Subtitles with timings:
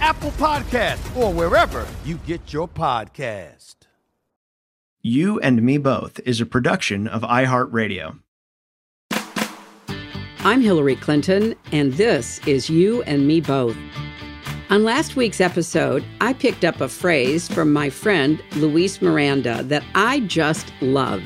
[0.00, 3.74] Apple Podcast, or wherever you get your podcast.
[5.02, 8.18] You and Me Both is a production of iHeartRadio.
[10.40, 13.76] I'm Hillary Clinton, and this is You and Me Both.
[14.70, 19.82] On last week's episode, I picked up a phrase from my friend Luis Miranda that
[19.94, 21.22] I just love.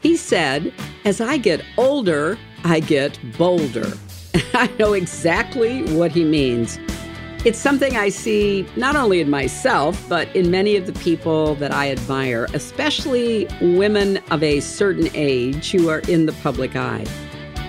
[0.00, 0.72] He said,
[1.04, 3.92] As I get older, I get bolder.
[4.54, 6.78] I know exactly what he means.
[7.44, 11.72] It's something I see not only in myself, but in many of the people that
[11.72, 17.04] I admire, especially women of a certain age who are in the public eye.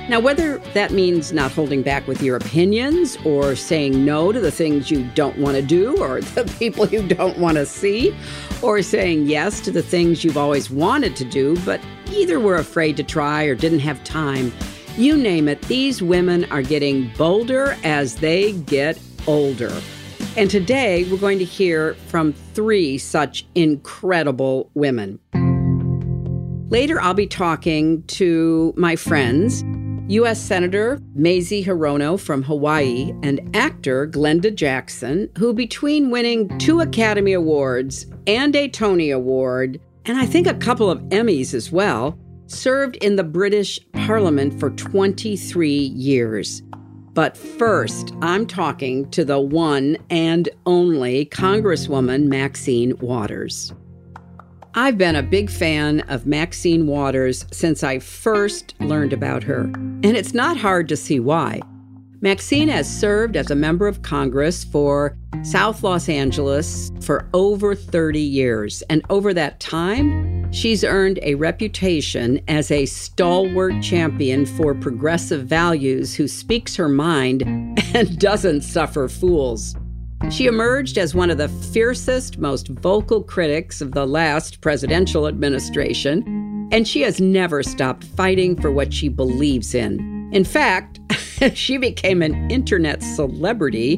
[0.09, 4.49] Now, whether that means not holding back with your opinions or saying no to the
[4.49, 8.15] things you don't want to do or the people you don't want to see,
[8.63, 12.97] or saying yes to the things you've always wanted to do, but either were afraid
[12.97, 14.51] to try or didn't have time,
[14.97, 18.97] you name it, these women are getting bolder as they get
[19.27, 19.71] older.
[20.37, 25.19] And today we're going to hear from three such incredible women.
[26.69, 29.63] Later, I'll be talking to my friends,
[30.09, 30.39] U.S.
[30.39, 38.05] Senator Mazie Hirono from Hawaii and actor Glenda Jackson, who, between winning two Academy Awards
[38.27, 43.15] and a Tony Award, and I think a couple of Emmys as well, served in
[43.15, 46.61] the British Parliament for 23 years.
[47.13, 53.73] But first, I'm talking to the one and only Congresswoman Maxine Waters.
[54.75, 60.05] I've been a big fan of Maxine Waters since I first learned about her, and
[60.05, 61.61] it's not hard to see why.
[62.21, 68.19] Maxine has served as a member of Congress for South Los Angeles for over 30
[68.19, 75.45] years, and over that time, she's earned a reputation as a stalwart champion for progressive
[75.45, 77.43] values who speaks her mind
[77.93, 79.77] and doesn't suffer fools.
[80.29, 86.67] She emerged as one of the fiercest, most vocal critics of the last presidential administration,
[86.73, 90.29] and she has never stopped fighting for what she believes in.
[90.33, 90.99] In fact,
[91.53, 93.97] she became an internet celebrity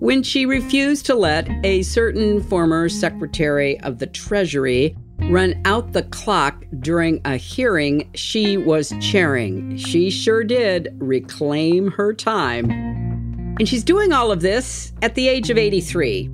[0.00, 4.94] when she refused to let a certain former Secretary of the Treasury
[5.30, 9.76] run out the clock during a hearing she was chairing.
[9.76, 12.70] She sure did reclaim her time.
[13.58, 16.28] And she's doing all of this at the age of 83.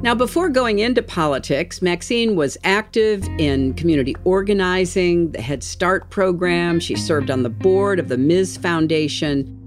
[0.00, 6.78] Now, before going into politics, Maxine was active in community organizing, the Head Start program.
[6.78, 8.58] She served on the board of the Ms.
[8.58, 9.57] Foundation.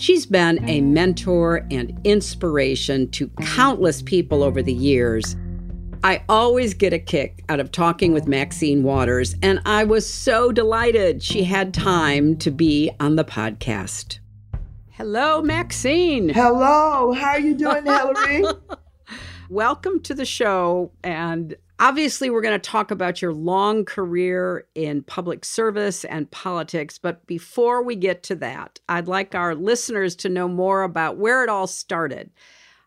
[0.00, 5.36] She's been a mentor and inspiration to countless people over the years.
[6.02, 10.52] I always get a kick out of talking with Maxine Waters, and I was so
[10.52, 14.20] delighted she had time to be on the podcast.
[14.88, 16.30] Hello, Maxine.
[16.30, 17.12] Hello.
[17.12, 18.44] How are you doing, Hillary?
[19.50, 20.92] Welcome to the show.
[21.04, 26.98] And obviously, we're going to talk about your long career in public service and politics.
[26.98, 31.42] But before we get to that, I'd like our listeners to know more about where
[31.42, 32.30] it all started.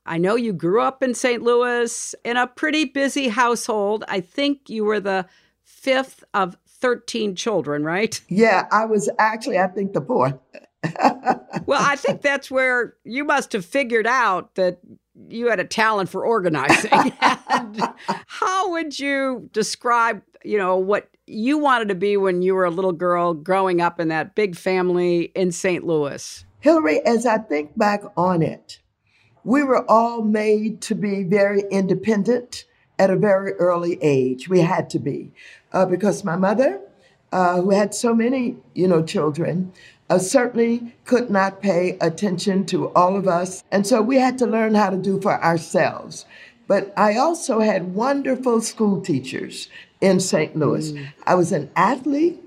[0.05, 1.41] I know you grew up in St.
[1.41, 4.03] Louis in a pretty busy household.
[4.07, 5.25] I think you were the
[5.63, 8.19] fifth of 13 children, right?
[8.27, 10.37] Yeah, I was actually, I think, the fourth.
[11.65, 14.79] well, I think that's where you must have figured out that
[15.29, 16.91] you had a talent for organizing.
[18.27, 22.71] how would you describe, you know, what you wanted to be when you were a
[22.71, 25.85] little girl growing up in that big family in St.
[25.85, 26.45] Louis?
[26.59, 28.79] Hillary, as I think back on it,
[29.43, 32.65] we were all made to be very independent
[32.97, 34.47] at a very early age.
[34.47, 35.31] We had to be
[35.73, 36.79] uh, because my mother,
[37.31, 39.73] uh, who had so many, you know, children,
[40.09, 43.63] uh, certainly could not pay attention to all of us.
[43.71, 46.25] And so we had to learn how to do for ourselves.
[46.67, 49.69] But I also had wonderful school teachers
[50.01, 50.55] in St.
[50.55, 50.91] Louis.
[50.91, 51.07] Mm.
[51.25, 52.41] I was an athlete,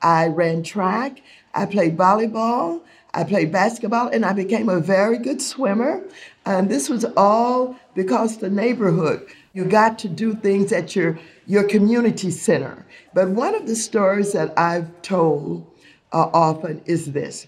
[0.00, 1.22] I ran track,
[1.54, 2.80] I played volleyball,
[3.14, 6.02] I played basketball, and I became a very good swimmer.
[6.46, 9.26] And this was all because the neighborhood.
[9.52, 12.86] You got to do things at your, your community center.
[13.12, 15.66] But one of the stories that I've told
[16.12, 17.46] uh, often is this.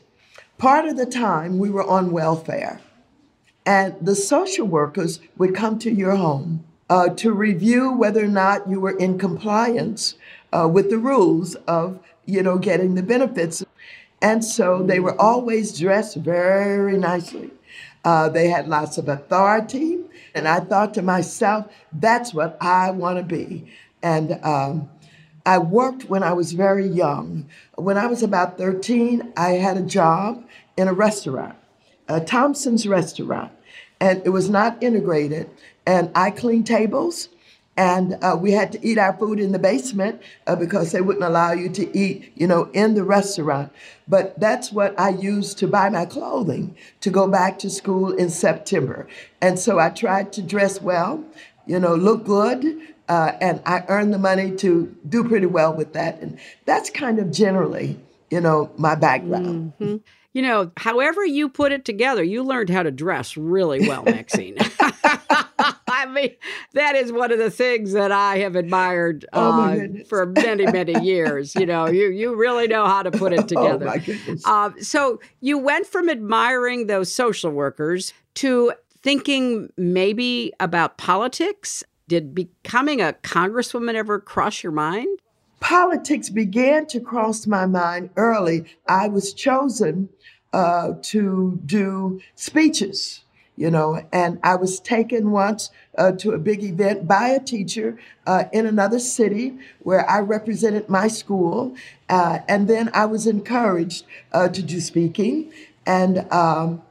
[0.58, 2.80] Part of the time we were on welfare,
[3.66, 8.68] and the social workers would come to your home uh, to review whether or not
[8.68, 10.14] you were in compliance
[10.52, 13.64] uh, with the rules of you know getting the benefits.
[14.22, 17.50] And so they were always dressed very nicely.
[18.04, 19.98] Uh, they had lots of authority
[20.34, 23.66] and i thought to myself that's what i want to be.
[24.02, 24.90] And um,
[25.46, 27.46] I worked when I was very young.
[27.74, 30.42] When I was about 13, I had a job
[30.76, 31.56] in a restaurant,
[32.08, 33.52] a Thompson's restaurant,
[34.00, 35.50] and it was not integrated.
[35.86, 37.28] And I cleaned tables,
[37.76, 41.24] and uh, we had to eat our food in the basement uh, because they wouldn't
[41.24, 43.70] allow you to eat, you know, in the restaurant.
[44.08, 48.30] But that's what I used to buy my clothing to go back to school in
[48.30, 49.06] September.
[49.42, 51.22] And so I tried to dress well,
[51.66, 55.92] you know, look good, uh, and I earned the money to do pretty well with
[55.92, 56.20] that.
[56.20, 57.98] And that's kind of generally,
[58.30, 59.72] you know, my background.
[59.80, 59.96] Mm-hmm.
[60.32, 64.56] You know, however you put it together, you learned how to dress really well, Maxine.
[65.86, 66.34] I mean,
[66.72, 70.98] that is one of the things that I have admired oh uh, for many, many
[71.04, 71.54] years.
[71.54, 73.94] You know, you you really know how to put it together.
[73.94, 74.36] oh.
[74.44, 78.72] Uh, so you went from admiring those social workers to
[79.02, 81.84] thinking maybe about politics
[82.14, 85.18] did becoming a congresswoman ever cross your mind?
[85.58, 88.66] Politics began to cross my mind early.
[88.86, 90.10] I was chosen
[90.52, 93.24] uh, to do speeches,
[93.56, 97.98] you know, and I was taken once uh, to a big event by a teacher
[98.28, 101.74] uh, in another city where I represented my school.
[102.08, 105.52] Uh, and then I was encouraged uh, to do speaking.
[105.84, 106.82] And um,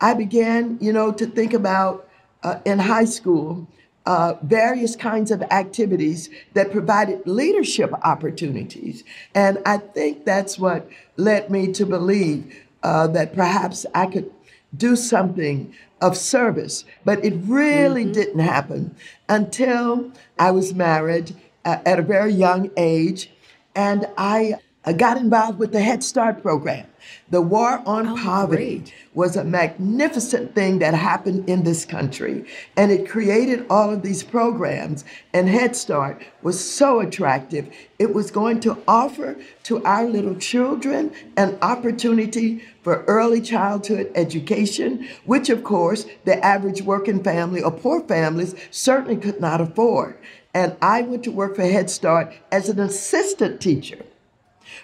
[0.00, 2.08] I began, you know, to think about
[2.42, 3.68] uh, in high school
[4.06, 9.04] uh, various kinds of activities that provided leadership opportunities.
[9.34, 14.30] And I think that's what led me to believe uh, that perhaps I could
[14.76, 16.84] do something of service.
[17.04, 18.12] But it really mm-hmm.
[18.12, 18.94] didn't happen
[19.28, 23.30] until I was married uh, at a very young age
[23.74, 26.86] and I I got involved with the Head Start program.
[27.28, 28.94] The war on oh, poverty great.
[29.12, 32.46] was a magnificent thing that happened in this country.
[32.78, 35.04] And it created all of these programs.
[35.34, 37.68] And Head Start was so attractive.
[37.98, 45.06] It was going to offer to our little children an opportunity for early childhood education,
[45.26, 50.16] which, of course, the average working family or poor families certainly could not afford.
[50.54, 54.06] And I went to work for Head Start as an assistant teacher.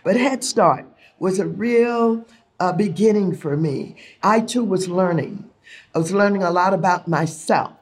[0.06, 0.86] But Head Start
[1.18, 2.24] was a real
[2.60, 3.96] uh, beginning for me.
[4.22, 5.50] I too was learning.
[5.96, 7.72] I was learning a lot about myself.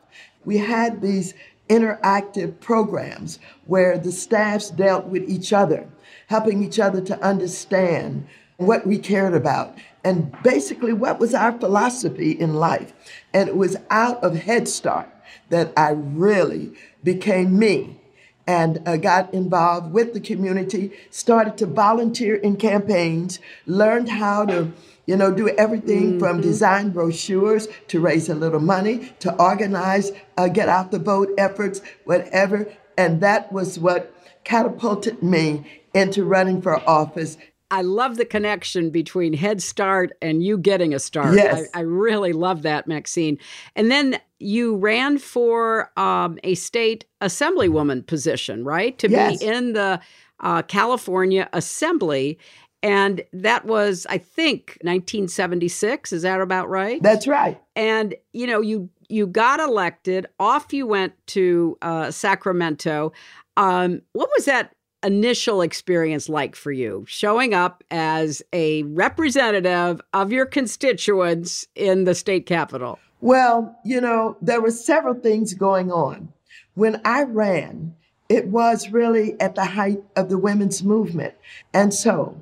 [0.43, 1.35] We had these
[1.69, 5.87] interactive programs where the staffs dealt with each other,
[6.29, 8.27] helping each other to understand
[8.57, 12.95] what we cared about and basically what was our philosophy in life.
[13.35, 15.11] And it was out of Head Start
[15.51, 18.01] that I really became me
[18.47, 24.73] and uh, got involved with the community, started to volunteer in campaigns, learned how to
[25.07, 26.19] you know, do everything mm-hmm.
[26.19, 31.31] from design brochures to raise a little money to organize, uh, get out the vote
[31.37, 32.67] efforts, whatever.
[32.97, 37.37] And that was what catapulted me into running for office.
[37.75, 41.35] I love the connection between Head Start and you getting a start.
[41.35, 41.67] Yes.
[41.75, 43.37] I, I really love that, Maxine.
[43.75, 48.97] And then you ran for um, a state assemblywoman position, right?
[49.01, 49.41] To yes.
[49.41, 50.01] be in the
[50.39, 52.39] uh, California Assembly.
[52.85, 56.13] And that was, I think, 1976.
[56.13, 57.03] Is that about right?
[57.03, 57.61] That's right.
[57.75, 60.29] And you know, you you got elected.
[60.39, 63.13] Off you went to uh, Sacramento.
[63.57, 70.33] Um, what was that initial experience like for you, showing up as a representative of
[70.33, 72.99] your constituents in the state capitol?
[73.21, 76.33] Well, you know, there were several things going on.
[76.75, 77.95] When I ran,
[78.29, 81.35] it was really at the height of the women's movement.
[81.73, 82.41] And so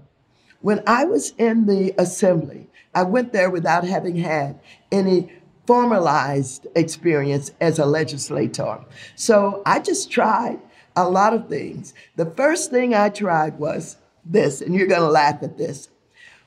[0.61, 4.59] when I was in the assembly, I went there without having had
[4.91, 5.33] any
[5.67, 8.81] formalized experience as a legislator.
[9.15, 10.61] So I just tried
[10.97, 11.95] a lot of things.
[12.17, 15.89] The first thing I tried was this, and you're going to laugh at this.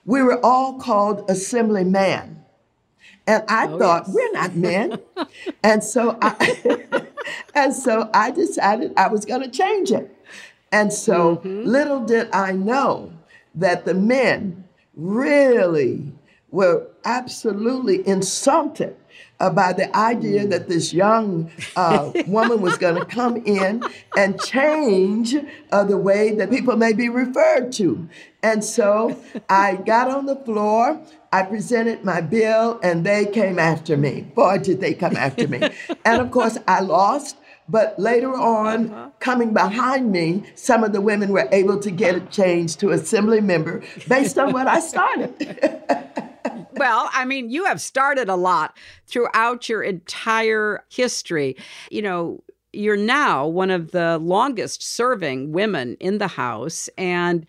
[0.06, 2.44] We were all called assembly man.
[3.28, 4.16] And I oh, thought, yes.
[4.16, 5.00] we're not men.
[5.64, 7.06] and so I
[7.56, 10.16] and so I decided I was going to change it.
[10.72, 11.64] And so mm-hmm.
[11.64, 13.12] little did I know
[13.56, 16.14] that the men really
[16.52, 18.96] were absolutely insulted
[19.39, 23.84] by the idea that this young uh, woman was going to come in
[24.18, 25.36] and change
[25.72, 28.08] uh, the way that people may be referred to.
[28.42, 31.01] And so I got on the floor,
[31.32, 34.22] I presented my bill, and they came after me.
[34.22, 35.60] Boy, did they come after me.
[36.06, 37.38] and of course, I lost.
[37.68, 39.10] But later on, uh-huh.
[39.20, 43.42] coming behind me, some of the women were able to get it changed to assembly
[43.42, 46.32] member based on what I started.
[46.77, 48.77] Well, I mean, you have started a lot
[49.08, 51.55] throughout your entire history.
[51.89, 56.89] You know, you're now one of the longest serving women in the House.
[56.98, 57.46] And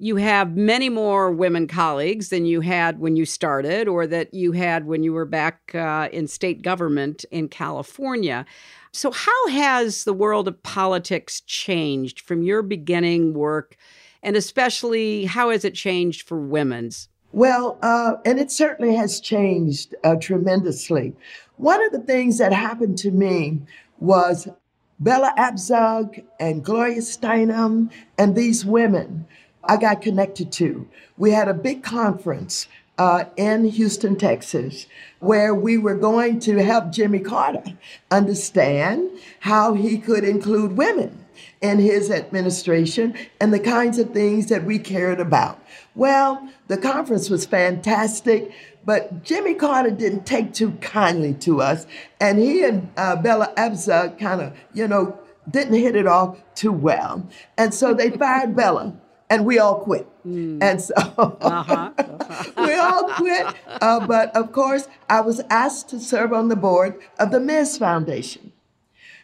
[0.00, 4.52] you have many more women colleagues than you had when you started or that you
[4.52, 8.46] had when you were back uh, in state government in California.
[8.92, 13.76] So, how has the world of politics changed from your beginning work,
[14.22, 17.08] and especially how has it changed for women's?
[17.32, 21.14] Well, uh, and it certainly has changed uh, tremendously.
[21.56, 23.60] One of the things that happened to me
[24.00, 24.48] was
[24.98, 29.26] Bella Abzug and Gloria Steinem and these women
[29.62, 30.88] I got connected to.
[31.16, 32.66] We had a big conference
[32.98, 34.86] uh, in Houston, Texas,
[35.20, 37.62] where we were going to help Jimmy Carter
[38.10, 39.08] understand
[39.40, 41.19] how he could include women
[41.60, 45.62] in his administration and the kinds of things that we cared about.
[45.94, 48.52] Well, the conference was fantastic,
[48.84, 51.86] but Jimmy Carter didn't take too kindly to us,
[52.20, 55.18] and he and uh, Bella Abzug kind of, you know,
[55.50, 57.28] didn't hit it off too well.
[57.58, 58.94] And so they fired Bella
[59.30, 60.06] and we all quit.
[60.26, 60.62] Mm.
[60.62, 61.92] And so uh-huh.
[61.98, 62.44] Uh-huh.
[62.66, 63.46] we all quit.
[63.66, 67.78] Uh, but of course, I was asked to serve on the board of the Ms.
[67.78, 68.52] Foundation.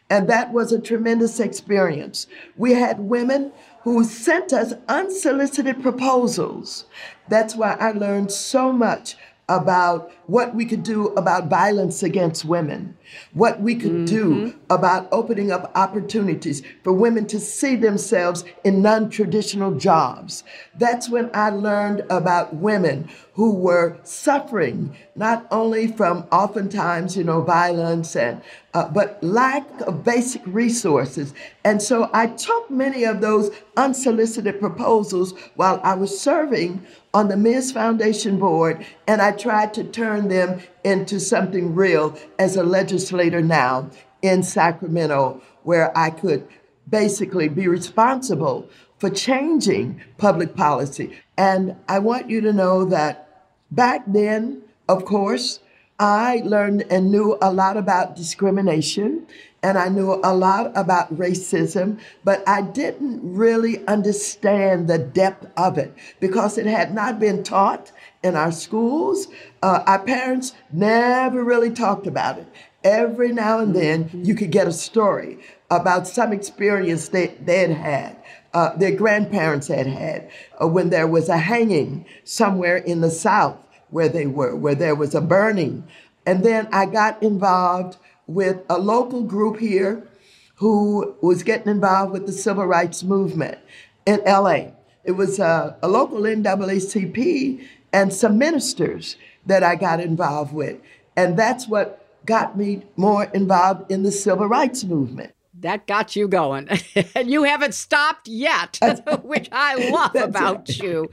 [0.09, 2.27] And that was a tremendous experience.
[2.57, 6.87] We had women who sent us unsolicited proposals.
[7.29, 9.17] That's why I learned so much
[9.49, 12.97] about what we could do about violence against women,
[13.33, 14.05] what we could mm-hmm.
[14.05, 20.43] do about opening up opportunities for women to see themselves in non traditional jobs.
[20.77, 27.43] That's when I learned about women who were suffering not only from oftentimes, you know,
[27.43, 28.43] violence and
[28.75, 31.35] uh, but lack of basic resources.
[31.65, 37.37] And so I took many of those unsolicited proposals while I was serving on the
[37.37, 37.73] Ms.
[37.73, 43.91] Foundation board, and I tried to turn them into something real as a legislator now
[44.23, 46.49] in Sacramento, where I could
[46.89, 48.69] basically be responsible
[48.99, 51.19] for changing public policy.
[51.37, 53.29] And I want you to know that
[53.71, 55.61] back then, of course,
[55.99, 59.27] I learned and knew a lot about discrimination
[59.63, 65.79] and I knew a lot about racism, but I didn't really understand the depth of
[65.79, 67.91] it because it had not been taught
[68.27, 69.29] in our schools.
[69.63, 72.47] Uh, our parents never really talked about it.
[72.85, 75.39] Every now and then, you could get a story
[75.71, 78.17] about some experience they, they had had.
[78.53, 80.31] Uh, their grandparents had had
[80.61, 83.59] uh, when there was a hanging somewhere in the South
[83.91, 85.87] where they were, where there was a burning.
[86.27, 90.09] And then I got involved with a local group here
[90.57, 93.59] who was getting involved with the civil rights movement
[94.07, 94.71] in LA.
[95.05, 97.65] It was a, a local NAACP
[97.97, 100.79] and some ministers that I got involved with.
[101.17, 105.33] And that's what got me more involved in the civil rights movement.
[105.61, 106.69] That got you going.
[107.15, 108.79] and you haven't stopped yet,
[109.23, 110.79] which I love about right.
[110.79, 111.11] you.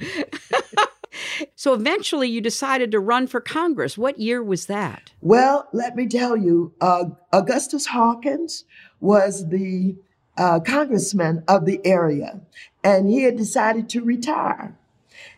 [1.55, 3.97] so eventually you decided to run for Congress.
[3.97, 5.13] What year was that?
[5.21, 8.65] Well, let me tell you, uh, Augustus Hawkins
[8.99, 9.95] was the
[10.37, 12.41] uh, congressman of the area,
[12.83, 14.77] and he had decided to retire.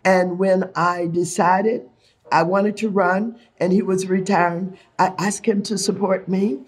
[0.05, 1.89] And when I decided
[2.31, 6.59] I wanted to run and he was retiring, I asked him to support me.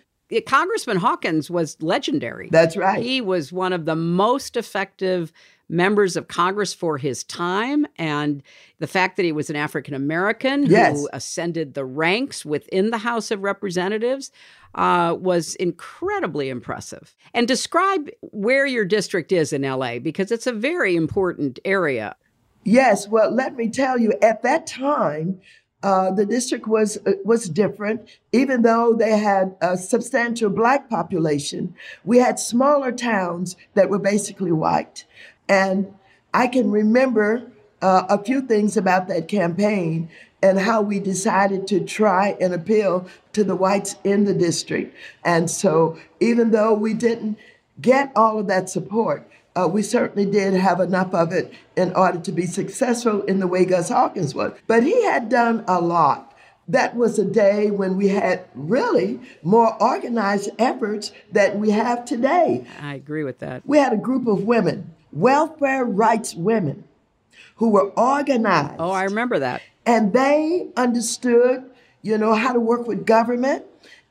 [0.45, 2.49] Congressman Hawkins was legendary.
[2.51, 3.01] That's right.
[3.01, 5.31] He was one of the most effective
[5.69, 7.85] members of Congress for his time.
[7.97, 8.43] And
[8.79, 10.97] the fact that he was an African American yes.
[10.97, 14.31] who ascended the ranks within the House of Representatives
[14.75, 17.15] uh, was incredibly impressive.
[17.33, 22.15] And describe where your district is in LA because it's a very important area.
[22.67, 25.39] Yes, well, let me tell you, at that time,
[25.83, 28.09] uh, the district was uh, was different.
[28.33, 34.51] Even though they had a substantial black population, we had smaller towns that were basically
[34.51, 35.05] white.
[35.47, 35.93] And
[36.33, 37.49] I can remember
[37.81, 40.09] uh, a few things about that campaign
[40.43, 44.93] and how we decided to try and appeal to the whites in the district.
[45.23, 47.37] And so, even though we didn't
[47.79, 49.25] get all of that support,
[49.57, 53.47] uh, we certainly did have enough of it in order to be successful in the
[53.47, 54.53] way Gus Hawkins was.
[54.67, 56.35] But he had done a lot.
[56.67, 62.67] That was a day when we had really more organized efforts than we have today.
[62.81, 63.63] I agree with that.
[63.65, 66.83] We had a group of women, welfare rights women,
[67.55, 68.75] who were organized.
[68.79, 69.61] Oh, I remember that.
[69.85, 71.63] And they understood,
[72.01, 73.65] you know, how to work with government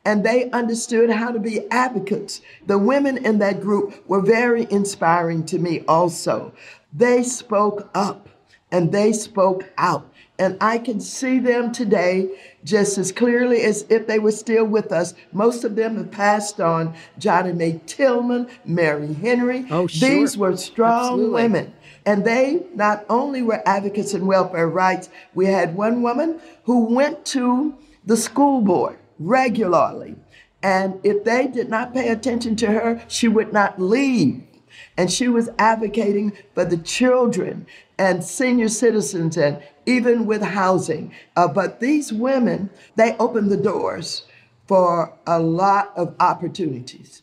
[0.06, 2.40] and they understood how to be advocates.
[2.68, 6.52] The women in that group were very inspiring to me also.
[6.94, 8.28] They spoke up
[8.70, 10.08] and they spoke out.
[10.38, 12.30] And I can see them today
[12.62, 15.14] just as clearly as if they were still with us.
[15.32, 16.94] Most of them have passed on.
[17.18, 19.66] Johnny Mae Tillman, Mary Henry.
[19.70, 20.08] Oh, sure.
[20.08, 21.42] These were strong Absolutely.
[21.42, 21.74] women.
[22.04, 27.24] And they not only were advocates in welfare rights, we had one woman who went
[27.26, 30.16] to the school board regularly.
[30.62, 34.42] And if they did not pay attention to her, she would not leave.
[34.96, 37.66] And she was advocating for the children
[37.98, 41.12] and senior citizens and even with housing.
[41.36, 44.24] Uh, but these women, they opened the doors
[44.66, 47.22] for a lot of opportunities.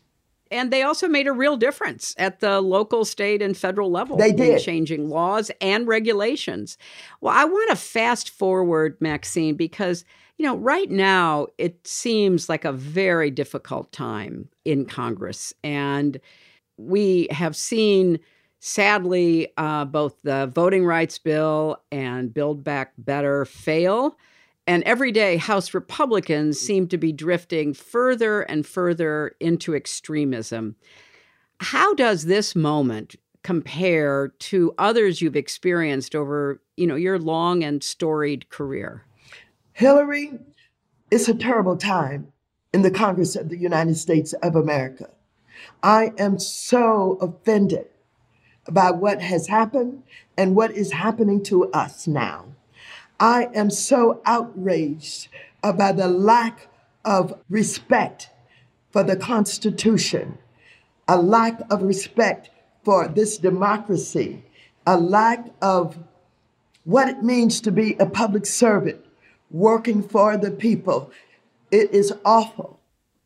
[0.54, 4.18] And they also made a real difference at the local, state, and federal level.
[4.18, 4.62] They did.
[4.62, 6.78] changing laws and regulations.
[7.20, 10.06] Well, I want to fast forward, Maxine, because
[10.38, 15.54] you know, right now it seems like a very difficult time in Congress.
[15.64, 16.20] And
[16.78, 18.20] we have seen,
[18.60, 24.18] sadly, uh, both the voting rights bill and Build Back Better fail.
[24.66, 26.62] And every day, House Republicans mm.
[26.62, 30.76] seem to be drifting further and further into extremism.
[31.60, 37.84] How does this moment compare to others you've experienced over, you know, your long and
[37.84, 39.06] storied career?
[39.74, 40.40] Hillary,
[41.12, 42.32] it's a terrible time
[42.74, 45.10] in the Congress of the United States of America.
[45.82, 47.88] I am so offended
[48.70, 50.04] by what has happened
[50.38, 52.46] and what is happening to us now.
[53.20, 55.30] I am so outraged
[55.62, 56.68] by the lack
[57.06, 58.30] of respect
[58.92, 60.38] for the Constitution,
[61.08, 62.50] a lack of respect
[62.84, 64.44] for this democracy,
[64.86, 65.98] a lack of
[66.84, 69.04] what it means to be a public servant,
[69.50, 71.12] working for the people.
[71.72, 72.80] It is awful.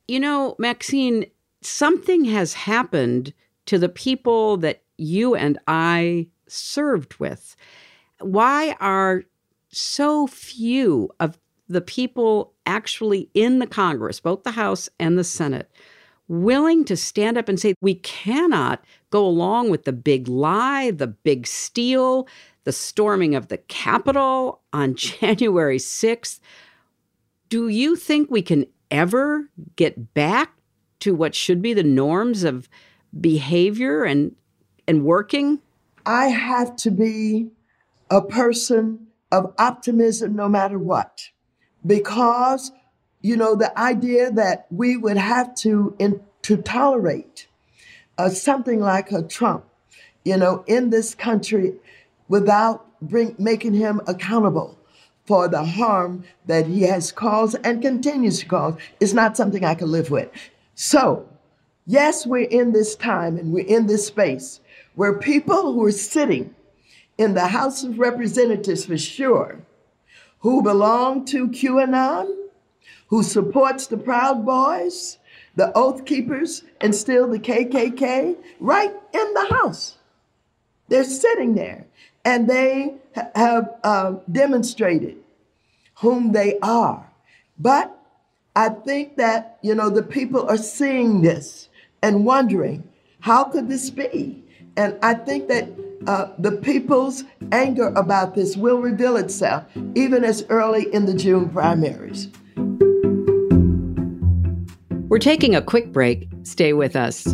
[0.08, 1.26] You know, Maxine,
[1.62, 3.34] something has happened
[3.66, 7.56] to the people that you and I served with.
[8.20, 9.24] Why are
[9.70, 15.70] so few of the people actually in the Congress, both the House and the Senate,
[16.28, 21.08] willing to stand up and say, we cannot go along with the big lie, the
[21.08, 22.28] big steal,
[22.64, 26.40] the storming of the Capitol on January 6th.
[27.50, 30.54] Do you think we can ever get back
[31.00, 32.68] to what should be the norms of
[33.20, 34.36] behavior and
[34.88, 35.60] and working?
[36.06, 37.50] I have to be
[38.10, 41.30] a person of optimism no matter what.
[41.86, 42.72] Because
[43.22, 47.48] you know the idea that we would have to in, to tolerate
[48.18, 49.66] uh, something like a Trump,
[50.24, 51.74] you know, in this country
[52.28, 54.78] without bring, making him accountable
[55.26, 59.76] for the harm that he has caused and continues to cause is not something I
[59.76, 60.30] can live with.
[60.74, 61.28] So,
[61.86, 64.62] yes, we're in this time and we're in this space
[64.96, 66.56] where people who are sitting
[67.18, 69.60] in the House of Representatives for sure,
[70.40, 72.34] who belong to QAnon,
[73.08, 75.18] who supports the Proud Boys,
[75.56, 79.96] the Oath Keepers, and still the KKK, right in the House.
[80.90, 81.86] They're sitting there
[82.24, 85.18] and they ha- have uh, demonstrated
[85.96, 87.10] whom they are.
[87.58, 87.98] But
[88.56, 91.70] I think that, you know, the people are seeing this
[92.02, 92.88] and wondering,
[93.20, 94.44] how could this be?
[94.76, 95.70] And I think that
[96.06, 101.50] uh, the people's anger about this will reveal itself even as early in the June
[101.50, 102.30] primaries.
[105.10, 106.28] We're taking a quick break.
[106.44, 107.34] Stay with us.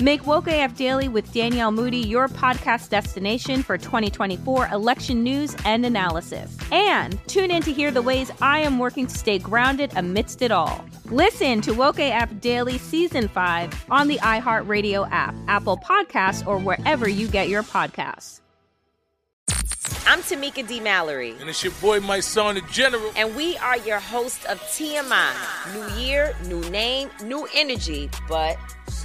[0.00, 5.86] Make Woke AF Daily with Danielle Moody your podcast destination for 2024 election news and
[5.86, 6.54] analysis.
[6.70, 10.50] And tune in to hear the ways I am working to stay grounded amidst it
[10.50, 10.84] all.
[11.06, 17.08] Listen to Woke AF Daily Season 5 on the iHeartRadio app, Apple Podcasts, or wherever
[17.08, 18.40] you get your podcasts.
[20.06, 20.78] I'm Tamika D.
[20.78, 21.34] Mallory.
[21.40, 23.10] And it's your boy, Mysonne, the General.
[23.16, 25.32] And we are your hosts of TMI.
[25.74, 28.56] New year, new name, new energy, but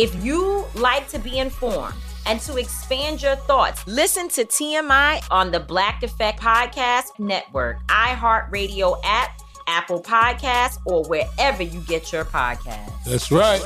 [0.00, 5.50] If you like to be informed and to expand your thoughts, listen to TMI on
[5.50, 13.04] the Black Effect Podcast Network, iHeartRadio app, Apple Podcasts, or wherever you get your podcasts.
[13.04, 13.62] That's right.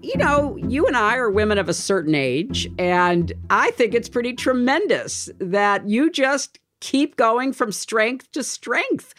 [0.00, 4.08] you know, you and I are women of a certain age, and I think it's
[4.08, 9.14] pretty tremendous that you just keep going from strength to strength.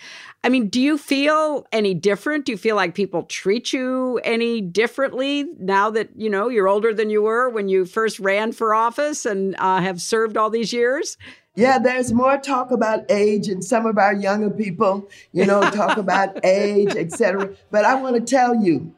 [0.46, 2.46] I mean, do you feel any different?
[2.46, 6.94] Do you feel like people treat you any differently now that, you know, you're older
[6.94, 10.74] than you were when you first ran for office and uh, have served all these
[10.74, 11.18] years?
[11.56, 15.98] Yeah, there's more talk about age and some of our younger people, you know, talk
[15.98, 17.56] about age, etc.
[17.72, 18.94] But I want to tell you,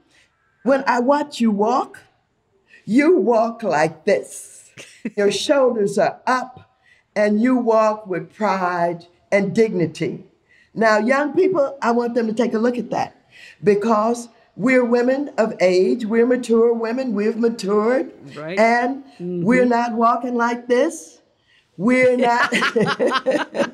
[0.63, 1.99] when I watch you walk,
[2.85, 4.71] you walk like this.
[5.15, 6.79] Your shoulders are up
[7.15, 10.23] and you walk with pride and dignity.
[10.75, 13.15] Now, young people, I want them to take a look at that
[13.63, 18.57] because we're women of age, we're mature women, we've matured, right.
[18.59, 19.43] and mm-hmm.
[19.43, 21.21] we're not walking like this.
[21.77, 22.51] We're not.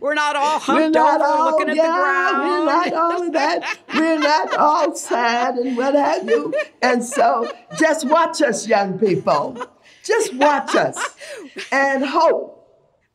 [0.00, 2.48] We're not all humped not over all, looking at yeah, the ground.
[2.48, 3.78] We're not all of that.
[3.94, 6.54] We're not all sad and what have you.
[6.82, 9.66] And so just watch us, young people.
[10.04, 11.16] Just watch us
[11.72, 12.55] and hope.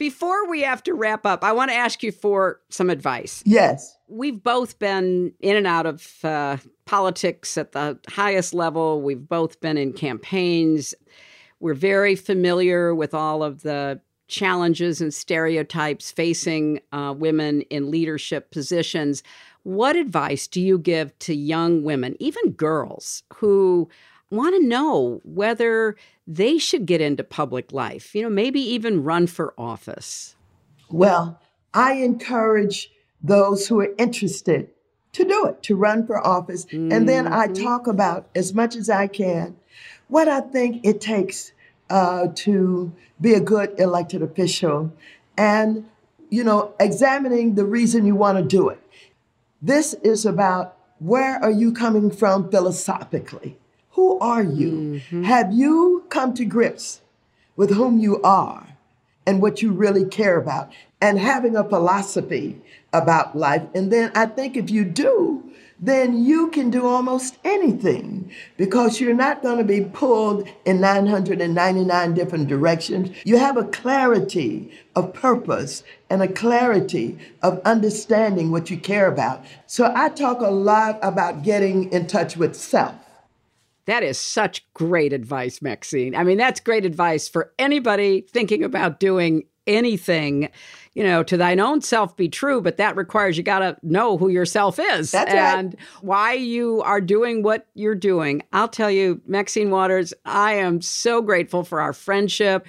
[0.02, 3.44] Before we have to wrap up, I want to ask you for some advice.
[3.46, 3.96] Yes.
[4.08, 9.04] We've both been in and out of uh, politics at the highest level.
[9.04, 10.96] We've both been in campaigns.
[11.60, 18.50] We're very familiar with all of the challenges and stereotypes facing uh, women in leadership
[18.50, 19.22] positions.
[19.62, 23.88] What advice do you give to young women, even girls, who
[24.32, 29.28] want to know whether they should get into public life, you know, maybe even run
[29.28, 30.36] for office?
[30.89, 31.39] Well,
[31.74, 32.91] I encourage
[33.22, 34.70] those who are interested
[35.13, 36.65] to do it, to run for office.
[36.65, 36.91] Mm-hmm.
[36.91, 37.63] And then I mm-hmm.
[37.63, 39.58] talk about as much as I can
[40.08, 41.54] what I think it takes
[41.89, 44.94] uh, to be a good elected official
[45.38, 45.86] and,
[46.30, 48.80] you know, examining the reason you want to do it.
[49.62, 53.58] This is about where are you coming from philosophically?
[54.02, 54.72] Who are you?
[54.72, 55.24] Mm-hmm.
[55.26, 57.02] Have you come to grips
[57.56, 58.66] with whom you are
[59.28, 62.60] and what you really care about and having a philosophy
[62.92, 63.62] about life?
[63.76, 65.44] And then I think if you do,
[65.80, 72.16] then you can do almost anything because you're not going to be pulled in 999
[72.16, 73.16] different directions.
[73.24, 79.46] You have a clarity of purpose and a clarity of understanding what you care about.
[79.68, 82.96] So I talk a lot about getting in touch with self.
[83.86, 86.15] That is such great advice, Maxine.
[86.15, 90.50] I mean, that's great advice for anybody thinking about doing anything
[90.94, 94.17] you know, to thine own self be true, but that requires you got to know
[94.17, 95.86] who yourself is That's and right.
[96.02, 98.44] why you are doing what you're doing.
[98.52, 102.67] I'll tell you, Maxine Waters, I am so grateful for our friendship,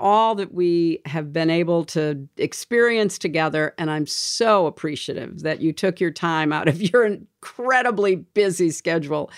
[0.00, 3.74] all that we have been able to experience together.
[3.78, 9.30] And I'm so appreciative that you took your time out of your incredibly busy schedule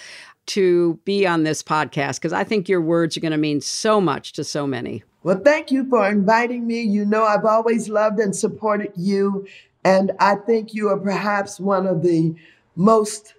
[0.47, 4.01] to be on this podcast because I think your words are going to mean so
[4.01, 5.03] much to so many.
[5.23, 6.83] Well, thank you for inviting me.
[6.83, 9.47] You know, I've always loved and supported you.
[9.85, 12.35] And I think you are perhaps one of the
[12.75, 13.35] most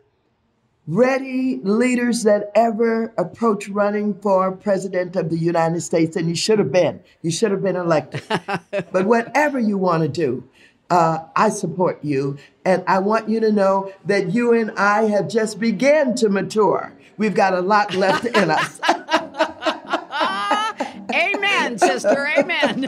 [0.88, 6.16] ready leaders that ever approached running for president of the United States.
[6.16, 7.02] And you should have been.
[7.22, 8.24] You should have been elected.
[8.92, 10.44] but whatever you want to do,
[10.93, 12.38] uh, I support you.
[12.65, 16.93] And I want you to know that you and I have just begun to mature.
[17.17, 18.79] We've got a lot left in us.
[21.15, 22.29] Amen, sister.
[22.38, 22.86] Amen.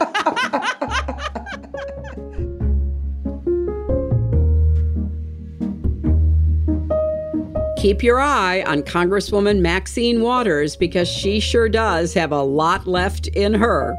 [7.76, 13.28] keep your eye on Congresswoman Maxine Waters because she sure does have a lot left
[13.28, 13.96] in her.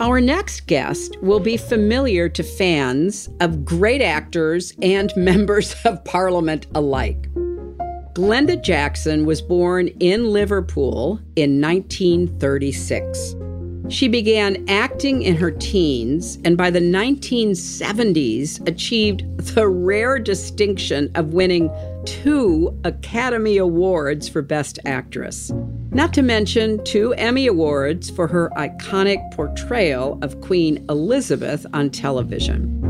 [0.00, 6.68] Our next guest will be familiar to fans of great actors and members of parliament
[6.76, 7.28] alike.
[8.14, 13.34] Glenda Jackson was born in Liverpool in 1936.
[13.88, 19.24] She began acting in her teens and by the 1970s achieved
[19.54, 21.70] the rare distinction of winning
[22.04, 25.50] two Academy Awards for Best Actress.
[25.90, 32.87] Not to mention two Emmy Awards for her iconic portrayal of Queen Elizabeth on television.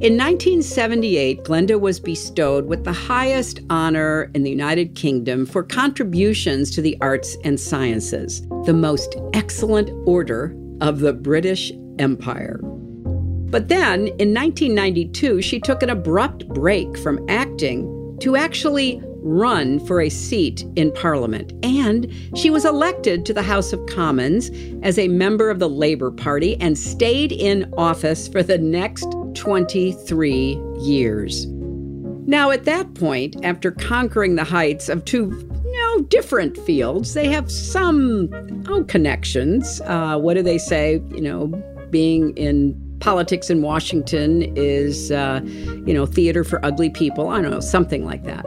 [0.00, 6.70] In 1978, Glenda was bestowed with the highest honor in the United Kingdom for contributions
[6.76, 12.60] to the arts and sciences, the most excellent order of the British Empire.
[12.62, 20.00] But then, in 1992, she took an abrupt break from acting to actually run for
[20.00, 21.52] a seat in Parliament.
[21.64, 24.50] And she was elected to the House of Commons
[24.82, 29.08] as a member of the Labour Party and stayed in office for the next
[29.38, 31.46] 23 years.
[31.46, 35.30] Now, at that point, after conquering the heights of two
[35.64, 38.28] you know, different fields, they have some
[38.68, 39.80] oh, connections.
[39.82, 41.00] Uh, what do they say?
[41.10, 41.46] You know,
[41.90, 47.28] being in politics in Washington is, uh, you know, theater for ugly people.
[47.28, 48.44] I don't know, something like that.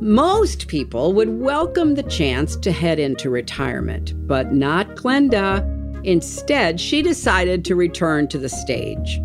[0.00, 5.62] Most people would welcome the chance to head into retirement, but not Glenda.
[6.04, 9.20] Instead, she decided to return to the stage.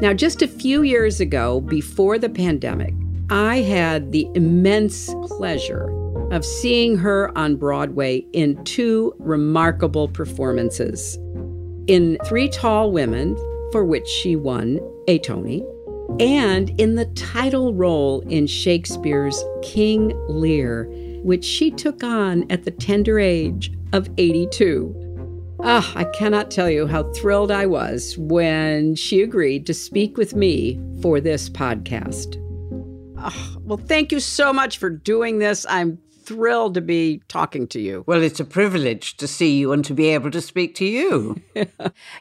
[0.00, 2.94] Now, just a few years ago, before the pandemic,
[3.28, 5.90] I had the immense pleasure
[6.32, 11.18] of seeing her on Broadway in two remarkable performances.
[11.86, 13.36] In Three Tall Women,
[13.72, 15.62] for which she won a Tony,
[16.18, 20.88] and in the title role in Shakespeare's King Lear,
[21.22, 25.09] which she took on at the tender age of 82.
[25.62, 30.34] Ah, I cannot tell you how thrilled I was when she agreed to speak with
[30.34, 32.36] me for this podcast.
[33.18, 35.66] Oh, well, thank you so much for doing this.
[35.68, 38.04] I'm thrilled to be talking to you.
[38.06, 41.42] Well, it's a privilege to see you and to be able to speak to you.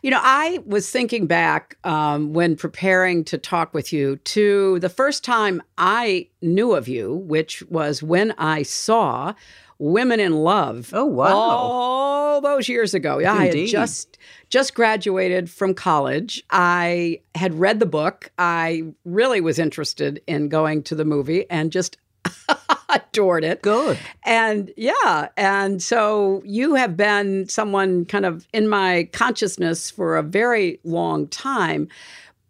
[0.02, 4.90] you know, I was thinking back um, when preparing to talk with you to the
[4.90, 9.34] first time I knew of you, which was when I saw
[9.80, 10.92] Women in Love.
[10.94, 11.36] Oh wow!
[11.36, 13.20] All those years ago.
[13.20, 13.58] Yeah, Indeed.
[13.58, 14.18] I had just
[14.50, 16.44] just graduated from college.
[16.52, 18.32] I had read the book.
[18.38, 21.98] I really was interested in going to the movie and just
[22.90, 23.62] adored it.
[23.62, 23.98] Good.
[24.26, 30.24] And yeah, and so you have been someone kind of in my consciousness for a
[30.24, 31.88] very long time,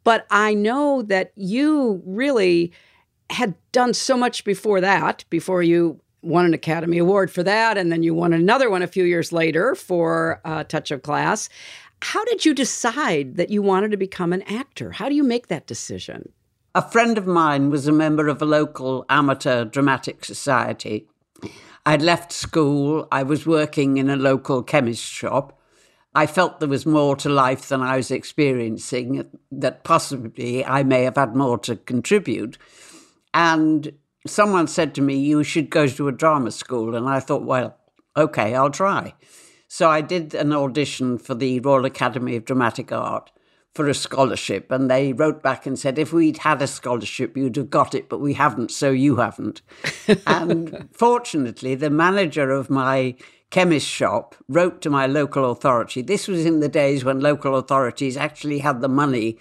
[0.04, 2.72] but I know that you really
[3.30, 7.91] had done so much before that, before you won an Academy Award for that, and
[7.91, 11.49] then you won another one a few years later for uh, Touch of Class.
[12.01, 14.91] How did you decide that you wanted to become an actor?
[14.91, 16.32] How do you make that decision?
[16.75, 21.08] A friend of mine was a member of a local amateur dramatic society.
[21.86, 25.60] I'd left school, I was working in a local chemist shop.
[26.15, 31.03] I felt there was more to life than I was experiencing, that possibly I may
[31.03, 32.58] have had more to contribute.
[33.34, 33.91] And
[34.27, 36.95] someone said to me, You should go to a drama school.
[36.95, 37.77] And I thought, Well,
[38.17, 39.13] okay, I'll try.
[39.67, 43.32] So I did an audition for the Royal Academy of Dramatic Art
[43.73, 44.71] for a scholarship.
[44.71, 48.10] And they wrote back and said, If we'd had a scholarship, you'd have got it,
[48.10, 49.62] but we haven't, so you haven't.
[50.27, 53.15] and fortunately, the manager of my
[53.51, 56.01] chemist shop wrote to my local authority.
[56.01, 59.38] This was in the days when local authorities actually had the money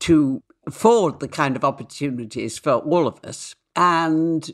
[0.00, 4.50] to afford the kind of opportunities for all of us and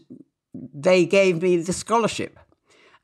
[0.55, 2.39] they gave me the scholarship.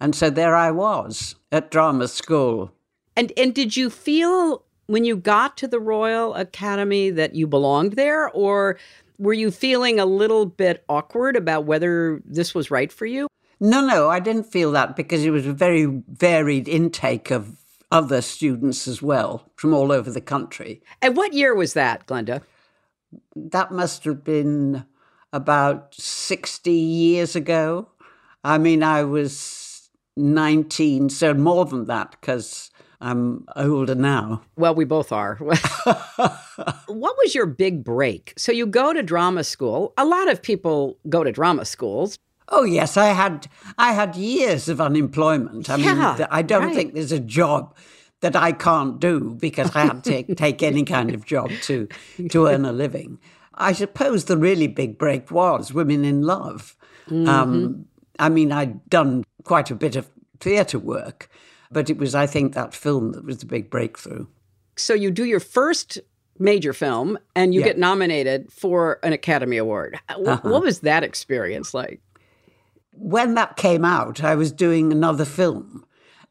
[0.01, 2.73] And so there I was at drama school.
[3.17, 7.93] And and did you feel when you got to the Royal Academy that you belonged
[7.93, 8.79] there or
[9.19, 13.29] were you feeling a little bit awkward about whether this was right for you?
[13.61, 17.57] No, no, I didn't feel that because it was a very varied intake of
[17.93, 20.83] other students as well from all over the country.
[21.03, 22.43] And what year was that, Glenda?
[23.37, 24.87] That must have been
[25.33, 27.89] about 60 years ago.
[28.43, 32.71] I mean, I was 19, so more than that, because
[33.01, 34.43] I'm older now.
[34.57, 35.37] Well, we both are.
[35.37, 38.35] what was your big break?
[38.37, 39.95] So you go to drama school.
[39.97, 42.19] A lot of people go to drama schools.
[42.51, 43.47] Oh yes, I had
[43.79, 45.71] I had years of unemployment.
[45.71, 46.75] I yeah, mean, I don't right.
[46.75, 47.77] think there's a job
[48.21, 51.89] that I can't do because I had to take, take any kind of job to
[52.31, 53.19] to earn a living.
[53.61, 56.77] I suppose the really big break was Women in Love,
[57.11, 57.87] Um,
[58.19, 60.09] I mean, I'd done quite a bit of
[60.39, 61.29] theatre work,
[61.71, 64.27] but it was, I think, that film that was the big breakthrough.
[64.77, 65.99] So you do your first
[66.39, 67.67] major film and you Yeah.
[67.67, 69.99] get nominated for an Academy Award.
[70.09, 70.39] Uh-huh.
[70.43, 72.01] What was that experience like?
[72.93, 75.85] when that came out, I was doing another film,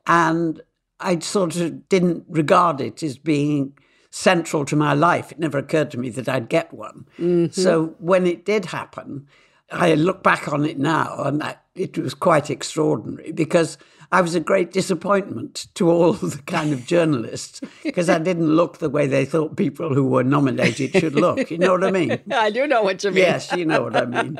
[0.06, 0.62] and
[1.00, 3.74] I sort of didn't regard it as being
[4.10, 5.32] central to my life.
[5.32, 7.06] It never occurred to me that I'd get one.
[7.20, 7.60] Mm-hmm.
[7.60, 9.28] So when it did happen,
[9.72, 13.78] I look back on it now, and that, it was quite extraordinary because
[14.12, 18.80] I was a great disappointment to all the kind of journalists because I didn't look
[18.80, 21.52] the way they thought people who were nominated should look.
[21.52, 22.20] You know what I mean?
[22.32, 23.24] I do know what you mean.
[23.24, 24.38] Yes, you know what I mean.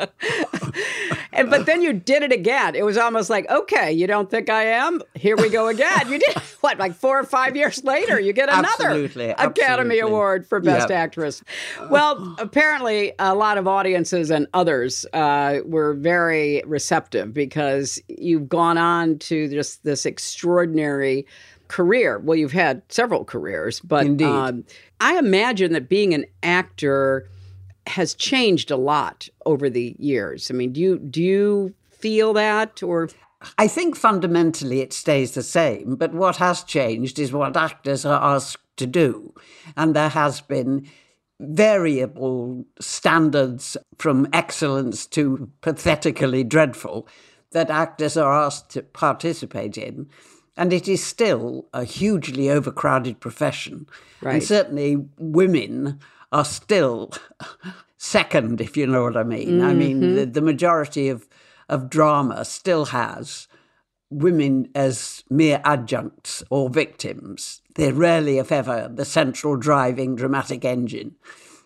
[1.32, 2.76] And but then you did it again.
[2.76, 5.02] It was almost like, okay, you don't think I am?
[5.14, 6.12] Here we go again.
[6.12, 10.00] You did what, like four or five years later, you get another Absolutely, Academy absolutely.
[10.00, 10.98] Award for Best Yep.
[10.98, 11.44] Actress.
[11.90, 18.78] Well, apparently, a lot of audiences and others uh, were very receptive because you've gone
[18.78, 21.26] on to just this extraordinary
[21.68, 22.18] career.
[22.20, 24.66] Well, you've had several careers, but um,
[25.00, 27.30] I imagine that being an actor
[27.90, 30.50] has changed a lot over the years.
[30.50, 33.10] I mean, do you do you feel that or
[33.58, 38.22] I think fundamentally it stays the same, but what has changed is what actors are
[38.36, 39.34] asked to do.
[39.78, 40.88] And there has been
[41.40, 47.08] variable standards from excellence to pathetically dreadful
[47.52, 50.10] that actors are asked to participate in.
[50.58, 53.88] And it is still a hugely overcrowded profession.
[54.22, 54.36] Right.
[54.36, 56.00] And certainly women
[56.32, 57.12] are still
[57.98, 59.62] second, if you know what I mean.
[59.62, 60.16] I mean, Mhm.
[60.16, 61.28] the, the majority of,
[61.68, 63.48] of drama still has
[64.10, 67.62] women as mere adjuncts or victims.
[67.76, 71.16] They're rarely, if ever, the central driving dramatic engine.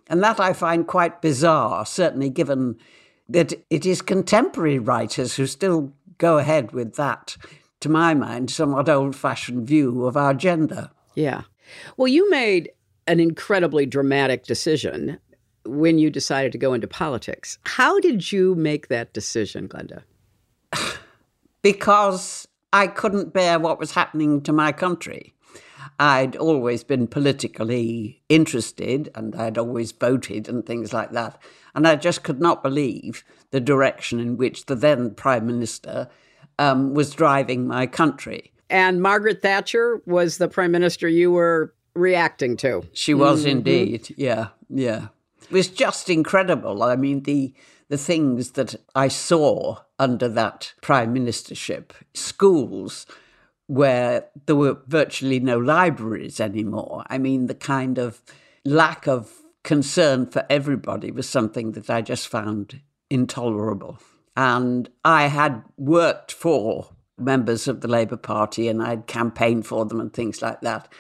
[0.07, 2.75] And that I find quite bizarre, certainly given
[3.29, 7.37] that it is contemporary writers who still go ahead with that,
[7.79, 10.91] to my mind, somewhat old fashioned view of our gender.
[11.15, 11.43] Yeah.
[11.95, 12.71] Well, you made
[13.07, 15.19] an incredibly dramatic decision
[15.65, 17.57] when you decided to go into politics.
[17.65, 20.03] How did you make that decision, Glenda?
[21.61, 25.33] because I couldn't bear what was happening to my country.
[25.99, 31.41] I'd always been politically interested and I'd always voted and things like that.
[31.75, 36.09] And I just could not believe the direction in which the then Prime Minister
[36.59, 38.51] um, was driving my country.
[38.69, 42.83] And Margaret Thatcher was the prime minister you were reacting to.
[42.93, 43.49] She was Mhm.
[43.49, 44.15] indeed.
[44.17, 45.07] Yeah, yeah.
[45.43, 46.83] It was just incredible.
[46.83, 47.53] I mean, the
[47.89, 53.05] the things that I saw under that prime ministership, schools
[53.67, 57.03] where there were virtually no libraries anymore.
[57.09, 58.21] I mean, the kind of
[58.65, 59.31] lack of
[59.63, 62.81] concern for everybody was something that I just found
[63.11, 63.99] intolerable.
[64.35, 69.99] And I had worked for members of the Labour Party and I'd campaigned for them
[69.99, 70.91] and things like that.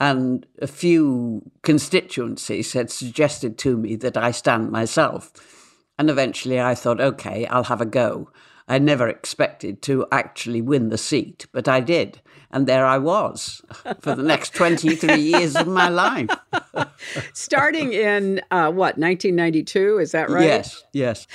[0.00, 5.32] And a few constituencies had suggested to me that I stand myself.
[5.98, 8.30] And eventually I thought, okay, I'll have a go.
[8.68, 12.20] I never expected to actually win the seat, but I did.
[12.50, 13.62] And there I was
[14.00, 16.30] for the next 23 years of my life.
[17.32, 19.98] Starting in uh, what, 1992?
[19.98, 20.44] Is that right?
[20.44, 21.26] Yes, yes.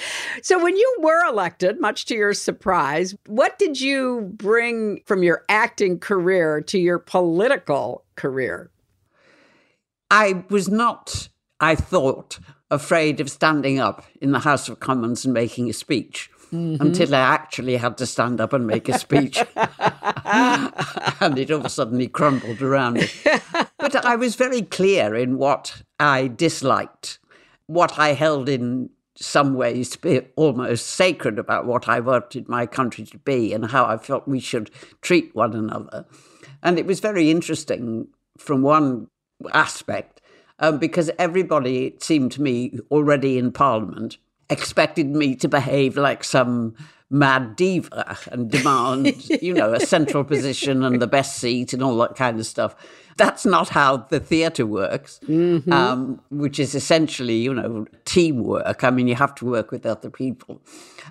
[0.42, 5.44] So, when you were elected, much to your surprise, what did you bring from your
[5.50, 8.72] acting career to your political career?
[10.10, 11.30] I was not,
[11.60, 16.30] I thought, afraid of standing up in the House of Commons and making a speech.
[16.54, 19.38] Until I actually had to stand up and make a speech.
[19.56, 23.08] and it all suddenly crumbled around me.
[23.80, 27.20] But I was very clear in what I disliked,
[27.66, 32.66] what I held in some ways to be almost sacred about what I wanted my
[32.66, 36.06] country to be and how I felt we should treat one another.
[36.62, 39.08] And it was very interesting from one
[39.54, 40.22] aspect
[40.60, 44.18] um, because everybody, it seemed to me, already in Parliament
[44.54, 46.76] expected me to behave like some
[47.10, 51.98] mad diva and demand, you know, a central position and the best seat and all
[51.98, 52.76] that kind of stuff.
[53.18, 58.84] That's not how the theatre works, um, which is essentially, you know, teamwork.
[58.84, 60.62] I mean, you have to work with other people.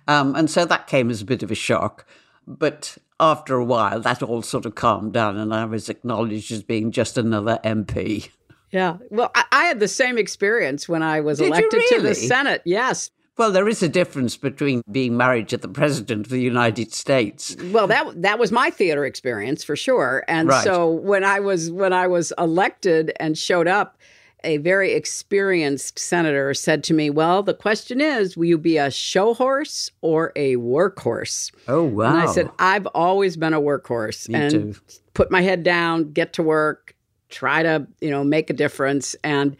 [0.08, 2.04] Um, and so that came as a bit of a shock.
[2.44, 6.64] But after a while, that all sort of calmed down, and I was acknowledged as
[6.64, 8.30] being just another MP.
[8.72, 8.96] Yeah.
[9.10, 12.14] Well, I, I had the same experience when I was Did elected to the?
[12.16, 12.62] Senate.
[12.64, 13.10] Yes.
[13.38, 17.56] Well, there is a difference between being married to the President of the United States.
[17.72, 20.22] Well, that that was my theater experience for sure.
[20.28, 20.64] And Right.
[20.64, 23.96] so when I was when I was elected and showed up
[24.44, 28.90] a very experienced senator said to me, Well, the question is, will you be a
[28.90, 31.52] show horse or a workhorse?
[31.68, 32.10] Oh, wow.
[32.10, 34.80] And I said, I've always been a workhorse Me and too.
[35.14, 36.94] put my head down, get to work,
[37.30, 39.14] try to, you know, make a difference.
[39.24, 39.56] And,